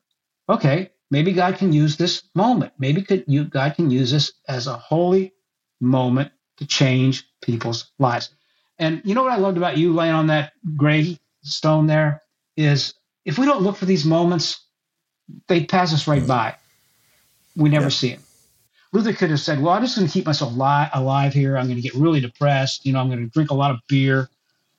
[0.47, 2.73] Okay, maybe God can use this moment.
[2.77, 5.33] Maybe could you, God can use this as a holy
[5.79, 8.29] moment to change people's lives.
[8.77, 12.23] And you know what I loved about you laying on that gray stone there
[12.55, 12.93] is
[13.25, 14.61] if we don't look for these moments,
[15.47, 16.55] they pass us right by.
[17.55, 17.89] We never yeah.
[17.89, 18.23] see them.
[18.91, 21.57] Luther could have said, well, I'm just going to keep myself li- alive here.
[21.57, 22.85] I'm going to get really depressed.
[22.85, 24.29] You know, I'm going to drink a lot of beer.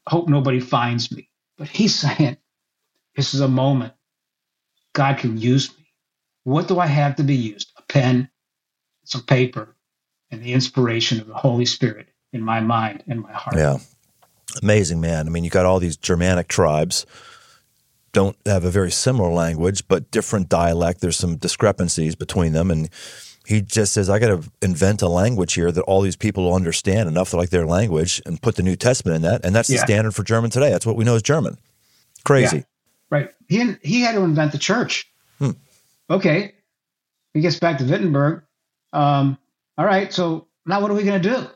[0.09, 1.29] Hope nobody finds me.
[1.57, 2.37] But he's saying,
[3.15, 3.93] this is a moment.
[4.93, 5.87] God can use me.
[6.45, 7.73] What do I have to be used?
[7.77, 8.29] A pen,
[9.05, 9.77] some paper,
[10.31, 13.57] and the inspiration of the Holy Spirit in my mind and my heart.
[13.57, 13.79] Yeah.
[14.63, 15.27] Amazing, man.
[15.27, 17.07] I mean, you got all these Germanic tribes,
[18.13, 21.01] don't have a very similar language, but different dialect.
[21.01, 22.71] There's some discrepancies between them.
[22.71, 22.89] And
[23.51, 26.55] he just says, I got to invent a language here that all these people will
[26.55, 29.45] understand enough to like their language and put the New Testament in that.
[29.45, 29.79] And that's yeah.
[29.79, 30.71] the standard for German today.
[30.71, 31.59] That's what we know as German.
[32.25, 32.59] Crazy.
[32.59, 32.63] Yeah,
[33.11, 33.31] right.
[33.49, 35.11] He, he had to invent the church.
[35.39, 35.51] Hmm.
[36.09, 36.55] Okay.
[37.35, 38.45] He gets back to Wittenberg.
[38.93, 39.37] Um,
[39.77, 40.13] all right.
[40.13, 41.47] So now what are we going to do?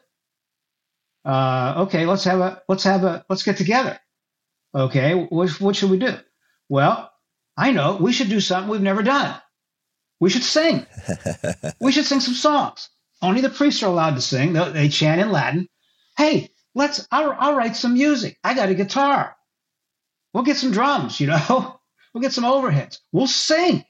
[1.24, 3.99] Uh, okay, let's have a let's have a let's get together.
[4.74, 6.14] Okay, what, what should we do?
[6.68, 7.11] Well,
[7.57, 9.40] I know we should do something we've never done.
[10.21, 10.87] We should sing.
[11.81, 12.91] we should sing some songs.
[13.23, 14.53] Only the priests are allowed to sing.
[14.53, 15.69] They chant in Latin.
[16.17, 17.07] Hey, let's.
[17.11, 18.39] I'll, I'll write some music.
[18.45, 19.37] I got a guitar.
[20.33, 21.21] We'll get some drums.
[21.21, 21.81] You know,
[22.15, 22.99] we'll get some overheads.
[23.12, 23.85] We'll sing.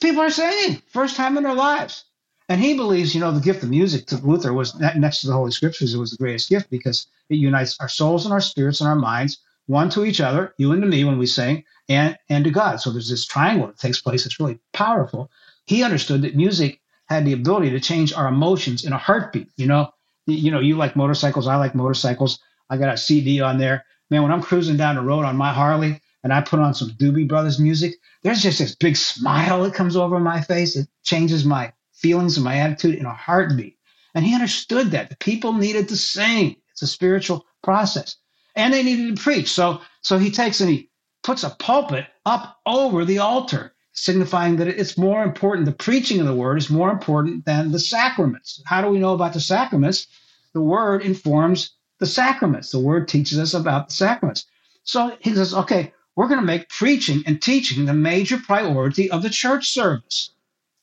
[0.00, 2.04] People are singing first time in their lives.
[2.48, 5.34] And he believes, you know, the gift of music to Luther was next to the
[5.34, 8.80] Holy Scriptures, it was the greatest gift because it unites our souls and our spirits
[8.80, 12.16] and our minds, one to each other, you and to me when we sing, and,
[12.30, 12.80] and to God.
[12.80, 14.24] So there's this triangle that takes place.
[14.24, 15.30] It's really powerful.
[15.68, 19.50] He understood that music had the ability to change our emotions in a heartbeat.
[19.56, 19.90] You know,
[20.26, 22.38] you know, you like motorcycles, I like motorcycles.
[22.70, 23.84] I got a CD on there.
[24.10, 26.90] Man, when I'm cruising down the road on my Harley and I put on some
[26.92, 30.74] Doobie Brothers music, there's just this big smile that comes over my face.
[30.74, 33.76] It changes my feelings and my attitude in a heartbeat.
[34.14, 36.56] And he understood that the people needed to sing.
[36.72, 38.16] It's a spiritual process.
[38.56, 39.50] And they needed to preach.
[39.50, 40.90] So, so he takes and he
[41.22, 45.66] puts a pulpit up over the altar, signifying that it's more important.
[45.66, 48.62] The preaching of the word is more important than the sacraments.
[48.64, 50.06] How do we know about the sacraments?
[50.52, 52.70] The word informs the sacraments.
[52.70, 54.46] The word teaches us about the sacraments.
[54.84, 59.22] So he says, okay, we're going to make preaching and teaching the major priority of
[59.22, 60.30] the church service.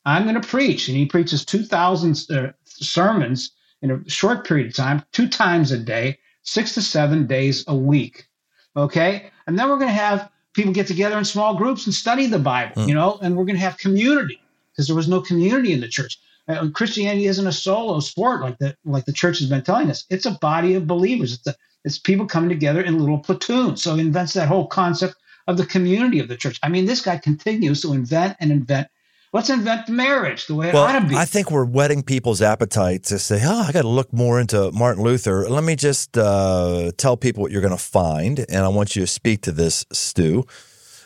[0.04, 0.88] I'm going to preach.
[0.88, 3.52] And he preaches 2,000 uh, sermons
[3.82, 7.74] in a short period of time, two times a day, six to seven days a
[7.74, 8.28] week.
[8.76, 9.30] Okay.
[9.46, 12.38] And then we're going to have people get together in small groups and study the
[12.38, 12.88] Bible, mm.
[12.88, 14.40] you know, and we're going to have community
[14.72, 16.18] because there was no community in the church.
[16.48, 20.04] Uh, Christianity isn't a solo sport like the like the church has been telling us.
[20.10, 21.34] It's a body of believers.
[21.34, 21.54] It's a,
[21.84, 23.82] it's people coming together in little platoons.
[23.82, 25.14] So he invents that whole concept
[25.46, 26.58] of the community of the church.
[26.62, 28.88] I mean, this guy continues to invent and invent
[29.36, 31.14] Let's invent marriage the way it well, ought to be.
[31.14, 34.72] I think we're whetting people's appetite to say, oh, I got to look more into
[34.72, 35.46] Martin Luther.
[35.46, 38.46] Let me just uh, tell people what you're going to find.
[38.48, 40.46] And I want you to speak to this, Stu.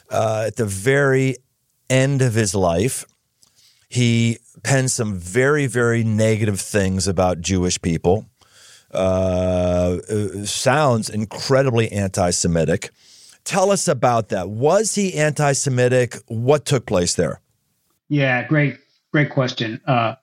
[0.09, 1.39] Uh, at the very
[1.91, 3.05] end of his life,
[3.89, 8.27] he penned some very, very negative things about Jewish people.
[8.95, 12.91] Uh, uh sounds incredibly anti Semitic.
[13.43, 14.49] Tell us about that.
[14.49, 16.15] Was he anti Semitic?
[16.29, 17.41] What took place there?
[18.11, 18.77] Yeah, great,
[19.13, 19.81] great question.
[19.87, 20.17] Uh,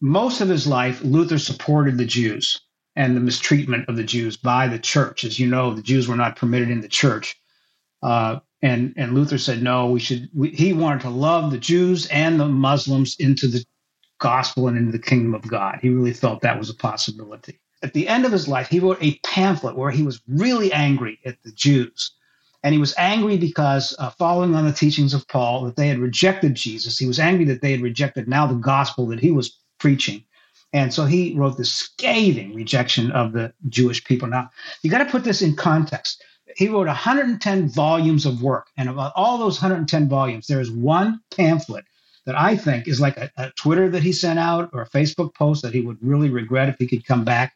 [0.00, 2.60] most of his life, Luther supported the Jews
[2.96, 5.24] and the mistreatment of the Jews by the church.
[5.24, 7.34] As you know, the Jews were not permitted in the church.
[8.02, 12.06] Uh, and, and Luther said, no, we should, we, he wanted to love the Jews
[12.08, 13.64] and the Muslims into the
[14.20, 15.78] gospel and into the kingdom of God.
[15.80, 17.58] He really felt that was a possibility.
[17.82, 21.20] At the end of his life, he wrote a pamphlet where he was really angry
[21.24, 22.12] at the Jews
[22.62, 25.98] and he was angry because, uh, following on the teachings of Paul, that they had
[25.98, 26.98] rejected Jesus.
[26.98, 30.24] He was angry that they had rejected now the gospel that he was preaching.
[30.72, 34.28] And so he wrote this scathing rejection of the Jewish people.
[34.28, 34.50] Now,
[34.82, 36.22] you got to put this in context.
[36.56, 38.66] He wrote 110 volumes of work.
[38.76, 41.84] And about all those 110 volumes, there is one pamphlet
[42.26, 45.34] that I think is like a, a Twitter that he sent out or a Facebook
[45.34, 47.54] post that he would really regret if he could come back.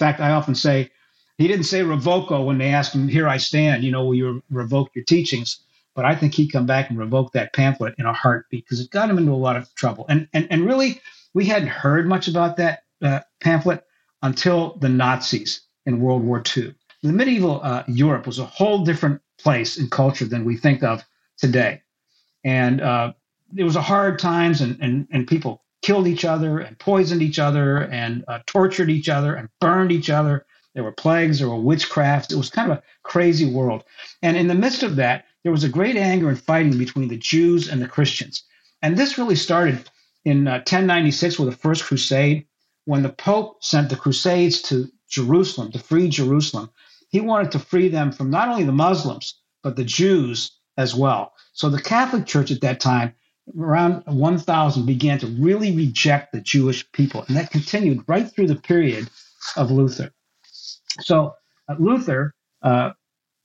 [0.00, 0.90] In fact, I often say,
[1.38, 4.42] he didn't say revoco when they asked him, "Here I stand." You know, will you
[4.50, 5.58] revoke your teachings?
[5.94, 8.90] But I think he'd come back and revoke that pamphlet in a heartbeat because it
[8.90, 10.06] got him into a lot of trouble.
[10.08, 11.00] And and and really,
[11.34, 13.84] we hadn't heard much about that uh, pamphlet
[14.22, 16.74] until the Nazis in World War II.
[17.02, 21.04] The medieval uh, Europe was a whole different place and culture than we think of
[21.36, 21.82] today,
[22.44, 23.12] and uh,
[23.56, 27.38] it was a hard times, and and and people killed each other and poisoned each
[27.38, 31.56] other and uh, tortured each other and burned each other there were plagues, there were
[31.56, 32.32] witchcrafts.
[32.32, 33.84] It was kind of a crazy world.
[34.22, 37.16] And in the midst of that, there was a great anger and fighting between the
[37.16, 38.42] Jews and the Christians.
[38.82, 39.88] And this really started
[40.24, 42.46] in uh, 1096 with the First Crusade,
[42.86, 46.70] when the Pope sent the Crusades to Jerusalem to free Jerusalem.
[47.08, 51.34] He wanted to free them from not only the Muslims, but the Jews as well.
[51.52, 53.14] So the Catholic Church at that time,
[53.56, 57.24] around 1000, began to really reject the Jewish people.
[57.28, 59.08] And that continued right through the period
[59.56, 60.10] of Luther.
[61.00, 61.34] So
[61.68, 62.92] uh, Luther uh,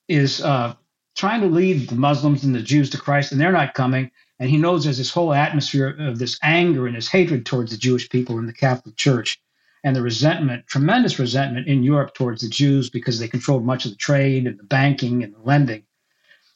[0.07, 0.75] is uh,
[1.15, 4.11] trying to lead the Muslims and the Jews to Christ, and they're not coming.
[4.39, 7.77] And he knows there's this whole atmosphere of this anger and this hatred towards the
[7.77, 9.39] Jewish people in the Catholic Church.
[9.83, 13.91] and the resentment, tremendous resentment in Europe towards the Jews because they controlled much of
[13.91, 15.83] the trade and the banking and the lending.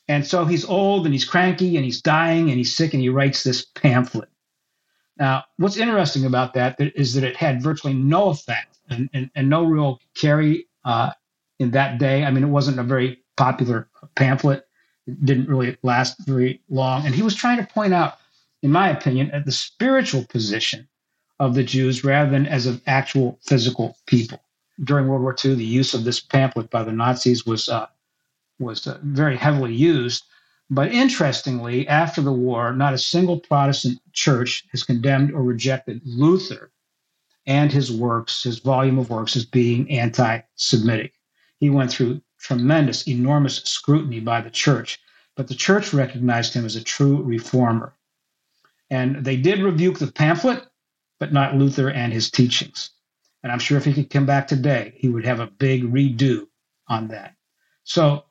[0.07, 3.09] And so he's old and he's cranky and he's dying and he's sick and he
[3.09, 4.29] writes this pamphlet.
[5.17, 9.49] Now, what's interesting about that is that it had virtually no effect and, and, and
[9.49, 11.11] no real carry uh,
[11.59, 12.23] in that day.
[12.25, 14.67] I mean, it wasn't a very popular pamphlet.
[15.07, 17.05] It didn't really last very long.
[17.05, 18.17] And he was trying to point out,
[18.61, 20.88] in my opinion, at the spiritual position
[21.39, 24.41] of the Jews rather than as an actual physical people.
[24.84, 27.88] During World War II, the use of this pamphlet by the Nazis was uh,
[28.59, 30.23] was uh, very heavily used.
[30.69, 36.71] But interestingly, after the war, not a single Protestant church has condemned or rejected Luther
[37.45, 41.13] and his works, his volume of works, as being anti Semitic.
[41.59, 44.99] He went through tremendous, enormous scrutiny by the church,
[45.35, 47.95] but the church recognized him as a true reformer.
[48.89, 50.65] And they did rebuke the pamphlet,
[51.19, 52.91] but not Luther and his teachings.
[53.41, 56.47] And I'm sure if he could come back today, he would have a big redo
[56.87, 57.35] on that.
[57.83, 58.25] So,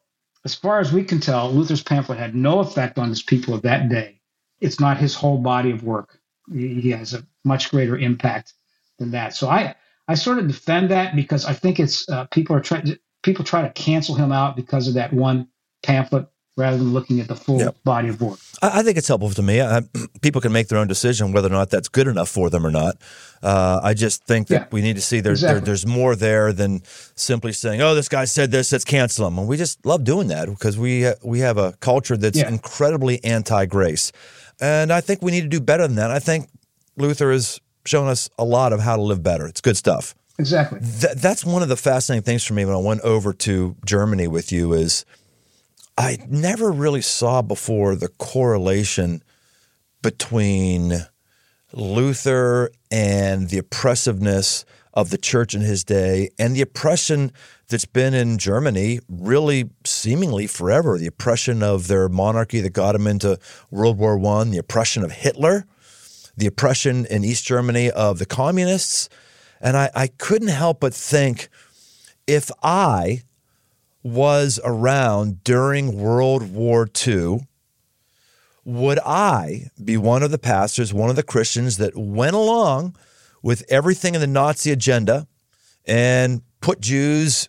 [0.45, 3.63] as far as we can tell, Luther's pamphlet had no effect on his people of
[3.63, 4.21] that day.
[4.61, 6.19] It's not his whole body of work.
[6.53, 8.55] He has a much greater impact
[9.03, 9.35] than that.
[9.35, 9.75] So I,
[10.09, 13.63] I sort of defend that because I think it's uh, people are trying people try
[13.63, 15.49] to cancel him out because of that one
[15.83, 16.27] pamphlet
[16.57, 17.77] rather than looking at the full yep.
[17.83, 18.39] body of work.
[18.61, 19.63] I, I, think it's helpful to me.
[19.63, 19.83] I,
[20.21, 22.71] people can make their own decision whether or not that's good enough for them or
[22.71, 22.97] not.
[23.43, 25.61] Uh, I just think that yeah, we need to see there, exactly.
[25.61, 26.83] there, there's more there than
[27.15, 30.29] simply saying, "Oh, this guy said this, let's cancel him." And we just love doing
[30.29, 32.49] that because we we have a culture that's yeah.
[32.49, 34.13] incredibly anti-grace,
[34.61, 36.11] and I think we need to do better than that.
[36.11, 36.49] I think
[36.97, 39.47] Luther has shown us a lot of how to live better.
[39.47, 40.15] It's good stuff.
[40.39, 40.81] Exactly.
[40.81, 44.29] Th- that's one of the fascinating things for me when I went over to Germany
[44.29, 45.05] with you is
[45.97, 49.23] I never really saw before the correlation
[50.01, 51.07] between
[51.73, 54.65] Luther and the oppressiveness
[54.95, 57.33] of the church in his day and the oppression
[57.69, 63.07] that's been in Germany really seemingly forever the oppression of their monarchy that got them
[63.07, 63.39] into
[63.71, 65.67] World War I, the oppression of Hitler,
[66.37, 69.09] the oppression in East Germany of the communists.
[69.61, 71.49] And I, I couldn't help but think
[72.27, 73.23] if I
[74.03, 77.47] was around during World War II,
[78.65, 82.97] would I be one of the pastors, one of the Christians that went along
[83.43, 85.27] with everything in the Nazi agenda
[85.85, 87.49] and put Jews,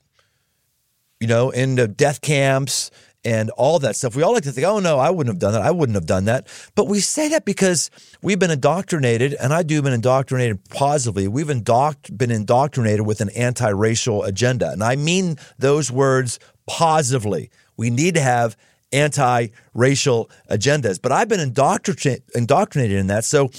[1.20, 2.90] you know, into death camps
[3.26, 4.16] and all that stuff.
[4.16, 5.62] We all like to think, oh no, I wouldn't have done that.
[5.62, 6.48] I wouldn't have done that.
[6.76, 7.90] But we say that because
[8.22, 11.28] we've been indoctrinated, and I do been indoctrinated positively.
[11.28, 14.72] We've indoct- been indoctrinated with an anti racial agenda.
[14.72, 17.50] And I mean those words positively.
[17.78, 18.56] We need to have
[18.92, 21.02] anti racial agendas.
[21.02, 23.26] But I've been indoctrinated, indoctrinated in that.
[23.26, 23.50] So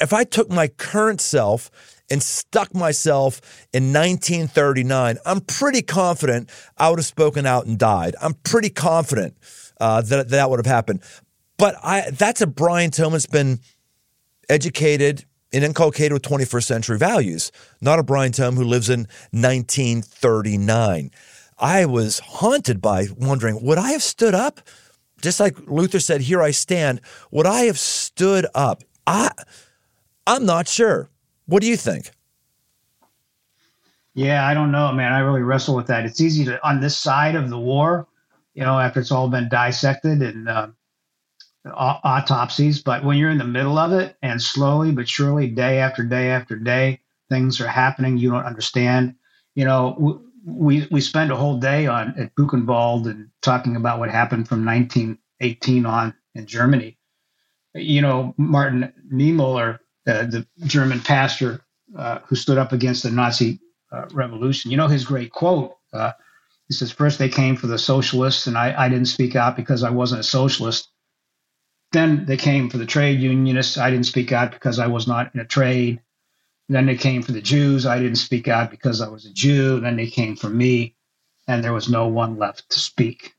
[0.00, 1.70] if I took my current self
[2.10, 3.40] and stuck myself
[3.72, 8.16] in 1939, I'm pretty confident I would have spoken out and died.
[8.20, 9.36] I'm pretty confident
[9.80, 11.02] uh, that that would have happened.
[11.58, 13.60] But I, that's a Brian Tome that's been
[14.48, 17.50] educated and inculcated with 21st century values,
[17.80, 19.00] not a Brian Tome who lives in
[19.30, 21.10] 1939.
[21.58, 24.60] I was haunted by wondering would I have stood up?
[25.20, 27.00] Just like Luther said, Here I stand.
[27.32, 28.84] Would I have stood up?
[29.06, 29.30] I,
[30.26, 31.08] I'm not sure.
[31.48, 32.10] What do you think?
[34.12, 35.14] Yeah, I don't know, man.
[35.14, 36.04] I really wrestle with that.
[36.04, 38.06] It's easy to on this side of the war,
[38.52, 40.68] you know, after it's all been dissected and uh,
[41.64, 42.82] autopsies.
[42.82, 46.30] But when you're in the middle of it, and slowly but surely, day after day
[46.30, 49.14] after day, things are happening you don't understand.
[49.54, 54.10] You know, we we spend a whole day on at Buchenwald and talking about what
[54.10, 56.98] happened from 1918 on in Germany.
[57.74, 59.78] You know, Martin Niemöller
[60.08, 61.60] uh, the German pastor
[61.96, 63.60] uh, who stood up against the Nazi
[63.92, 64.70] uh, revolution.
[64.70, 65.76] You know his great quote.
[65.92, 66.12] Uh,
[66.68, 69.82] he says, First they came for the socialists, and I, I didn't speak out because
[69.82, 70.90] I wasn't a socialist.
[71.92, 73.78] Then they came for the trade unionists.
[73.78, 76.00] I didn't speak out because I was not in a trade.
[76.68, 77.86] Then they came for the Jews.
[77.86, 79.80] I didn't speak out because I was a Jew.
[79.80, 80.96] Then they came for me,
[81.46, 83.34] and there was no one left to speak.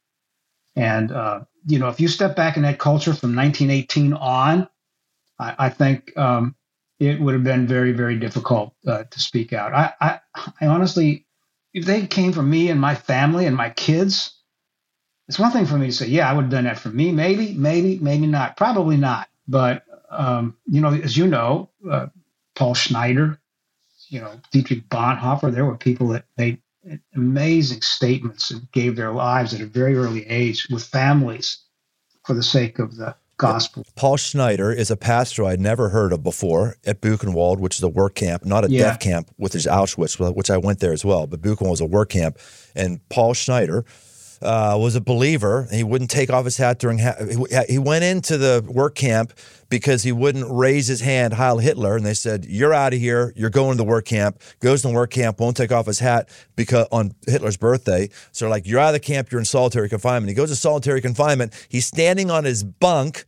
[0.76, 4.68] And, uh, you know, if you step back in that culture from 1918 on,
[5.38, 6.56] I, I think um,
[7.00, 9.74] it would have been very, very difficult uh, to speak out.
[9.74, 10.20] I, I,
[10.62, 11.26] I honestly,
[11.74, 14.36] if they came from me and my family and my kids,
[15.28, 17.12] it's one thing for me to say, yeah, I would have done that for me.
[17.12, 18.58] Maybe, maybe, maybe not.
[18.58, 19.30] Probably not.
[19.48, 22.08] But um, you know, as you know, uh,
[22.56, 23.40] Paul Schneider,
[24.08, 26.62] you know, Dietrich Bonhoeffer, there were people that made
[27.16, 31.60] amazing statements and gave their lives at a very early age with families
[32.26, 33.84] for the sake of the gospel.
[33.96, 37.88] Paul Schneider is a pastor I'd never heard of before at Buchenwald, which is a
[37.90, 38.84] work camp, not a Yeah.
[38.84, 41.26] death camp, which is Auschwitz, which I went there as well.
[41.26, 42.38] But Buchenwald was a work camp.
[42.76, 43.84] And Paul Schneider
[44.42, 45.68] uh, was a believer.
[45.72, 47.16] He wouldn't take off his hat during, ha-
[47.68, 49.34] he- went into the work camp
[49.70, 51.96] because he wouldn't raise his hand, Heil Hitler.
[51.96, 53.34] And they said, You're out of here.
[53.36, 54.42] You're going to the work camp.
[54.60, 58.10] Goes to the work camp, won't take off his hat because on Hitler's birthday.
[58.32, 59.32] So they're like, You're out of the camp.
[59.32, 60.30] You're in solitary confinement.
[60.30, 61.54] He goes to solitary confinement.
[61.70, 63.26] He's standing on his bunk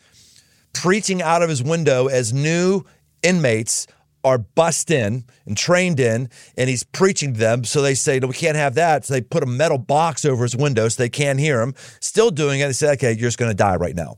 [0.74, 2.84] preaching out of his window as new
[3.24, 3.88] inmates
[4.24, 7.64] are bussed in and trained in, and he's preaching to them.
[7.64, 9.06] So they say, No, we can't have that.
[9.06, 11.74] So they put a metal box over his window so they can't hear him.
[12.00, 12.68] Still doing it.
[12.68, 14.18] They say, Okay, you're just going to die right now.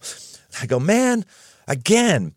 [0.61, 1.25] I go, Man,
[1.67, 2.33] again,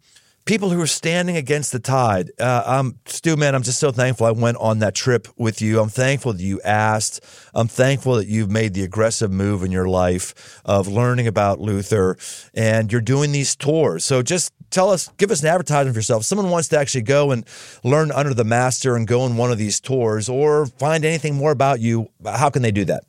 [0.47, 2.31] people who are standing against the tide.
[2.39, 5.81] Uh, um, Stu, man, I'm just so thankful I went on that trip with you.
[5.81, 7.21] I'm thankful that you asked.
[7.53, 12.17] I'm thankful that you've made the aggressive move in your life of learning about Luther
[12.55, 14.05] and you're doing these tours.
[14.05, 16.23] So just tell us, give us an advertisement for yourself.
[16.23, 17.45] If someone wants to actually go and
[17.83, 21.51] learn under the master and go on one of these tours or find anything more
[21.51, 23.03] about you, how can they do that?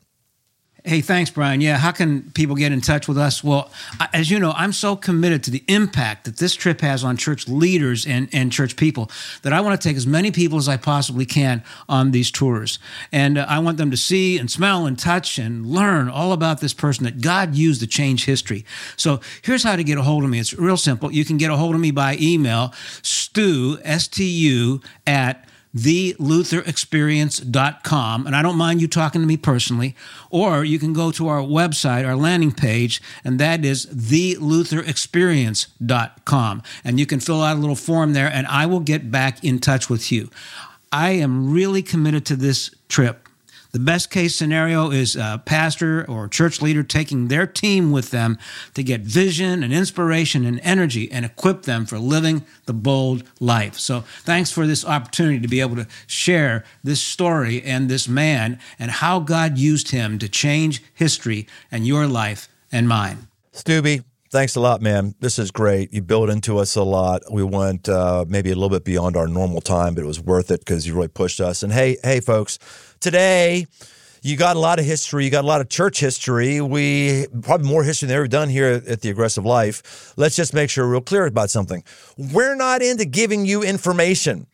[0.84, 1.60] Hey, thanks, Brian.
[1.60, 3.42] Yeah, how can people get in touch with us?
[3.42, 3.68] Well,
[4.12, 7.48] as you know, I'm so committed to the impact that this trip has on church
[7.48, 9.10] leaders and, and church people
[9.42, 12.78] that I want to take as many people as I possibly can on these tours.
[13.10, 16.60] And uh, I want them to see and smell and touch and learn all about
[16.60, 18.64] this person that God used to change history.
[18.96, 20.38] So here's how to get a hold of me.
[20.38, 21.10] It's real simple.
[21.10, 22.72] You can get a hold of me by email,
[23.02, 28.26] stu, S-T-U, at thelutherexperience.com.
[28.26, 29.94] And I don't mind you talking to me personally.
[30.30, 36.62] Or you can go to our website, our landing page, and that is thelutherexperience.com.
[36.84, 39.58] And you can fill out a little form there, and I will get back in
[39.58, 40.30] touch with you.
[40.90, 43.27] I am really committed to this trip.
[43.70, 48.38] The best case scenario is a pastor or church leader taking their team with them
[48.74, 53.78] to get vision and inspiration and energy and equip them for living the bold life.
[53.78, 58.58] So, thanks for this opportunity to be able to share this story and this man
[58.78, 63.28] and how God used him to change history and your life and mine.
[63.52, 65.14] Stubby, thanks a lot, man.
[65.20, 65.92] This is great.
[65.92, 67.22] You built into us a lot.
[67.30, 70.50] We went uh, maybe a little bit beyond our normal time, but it was worth
[70.50, 71.62] it because you really pushed us.
[71.62, 72.58] And hey, hey, folks,
[73.00, 73.66] today
[74.22, 75.24] you got a lot of history.
[75.24, 76.60] You got a lot of church history.
[76.60, 80.12] We probably more history than ever done here at the Aggressive Life.
[80.16, 81.84] Let's just make sure we're real clear about something.
[82.16, 84.46] We're not into giving you information.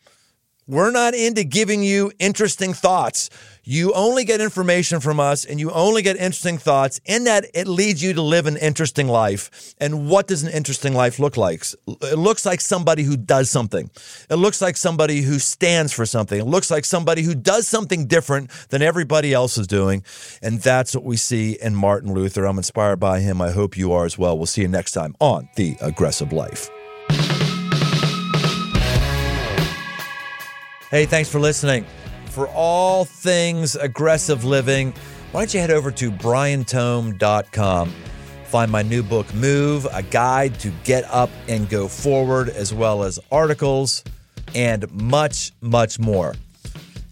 [0.67, 3.29] We're not into giving you interesting thoughts.
[3.67, 7.01] You only get information from us and you only get interesting thoughts.
[7.03, 9.73] In that, it leads you to live an interesting life.
[9.79, 11.63] And what does an interesting life look like?
[11.87, 13.89] It looks like somebody who does something.
[14.29, 16.39] It looks like somebody who stands for something.
[16.39, 20.03] It looks like somebody who does something different than everybody else is doing.
[20.43, 22.45] And that's what we see in Martin Luther.
[22.45, 23.41] I'm inspired by him.
[23.41, 24.37] I hope you are as well.
[24.37, 26.69] We'll see you next time on The Aggressive Life.
[30.91, 31.87] Hey, thanks for listening.
[32.35, 34.93] For all things aggressive living,
[35.31, 37.93] why don't you head over to briantome.com?
[38.43, 43.03] Find my new book, Move, a guide to get up and go forward, as well
[43.03, 44.03] as articles
[44.53, 46.35] and much, much more.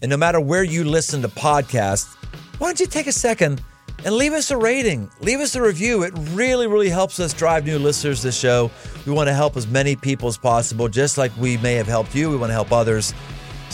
[0.02, 2.14] And no matter where you listen to podcasts,
[2.58, 3.62] why don't you take a second
[4.04, 6.02] and leave us a rating, leave us a review.
[6.02, 8.70] It really, really helps us drive new listeners to the show.
[9.06, 12.14] We want to help as many people as possible, just like we may have helped
[12.14, 12.28] you.
[12.28, 13.14] We want to help others.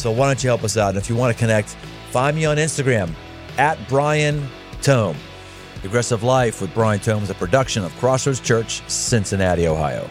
[0.00, 0.90] So why don't you help us out?
[0.90, 1.76] And if you want to connect,
[2.10, 3.12] find me on Instagram
[3.58, 4.48] at Brian
[4.80, 5.16] Tome.
[5.84, 10.08] Aggressive Life with Brian Tome is a production of Crossroads Church, Cincinnati, Ohio.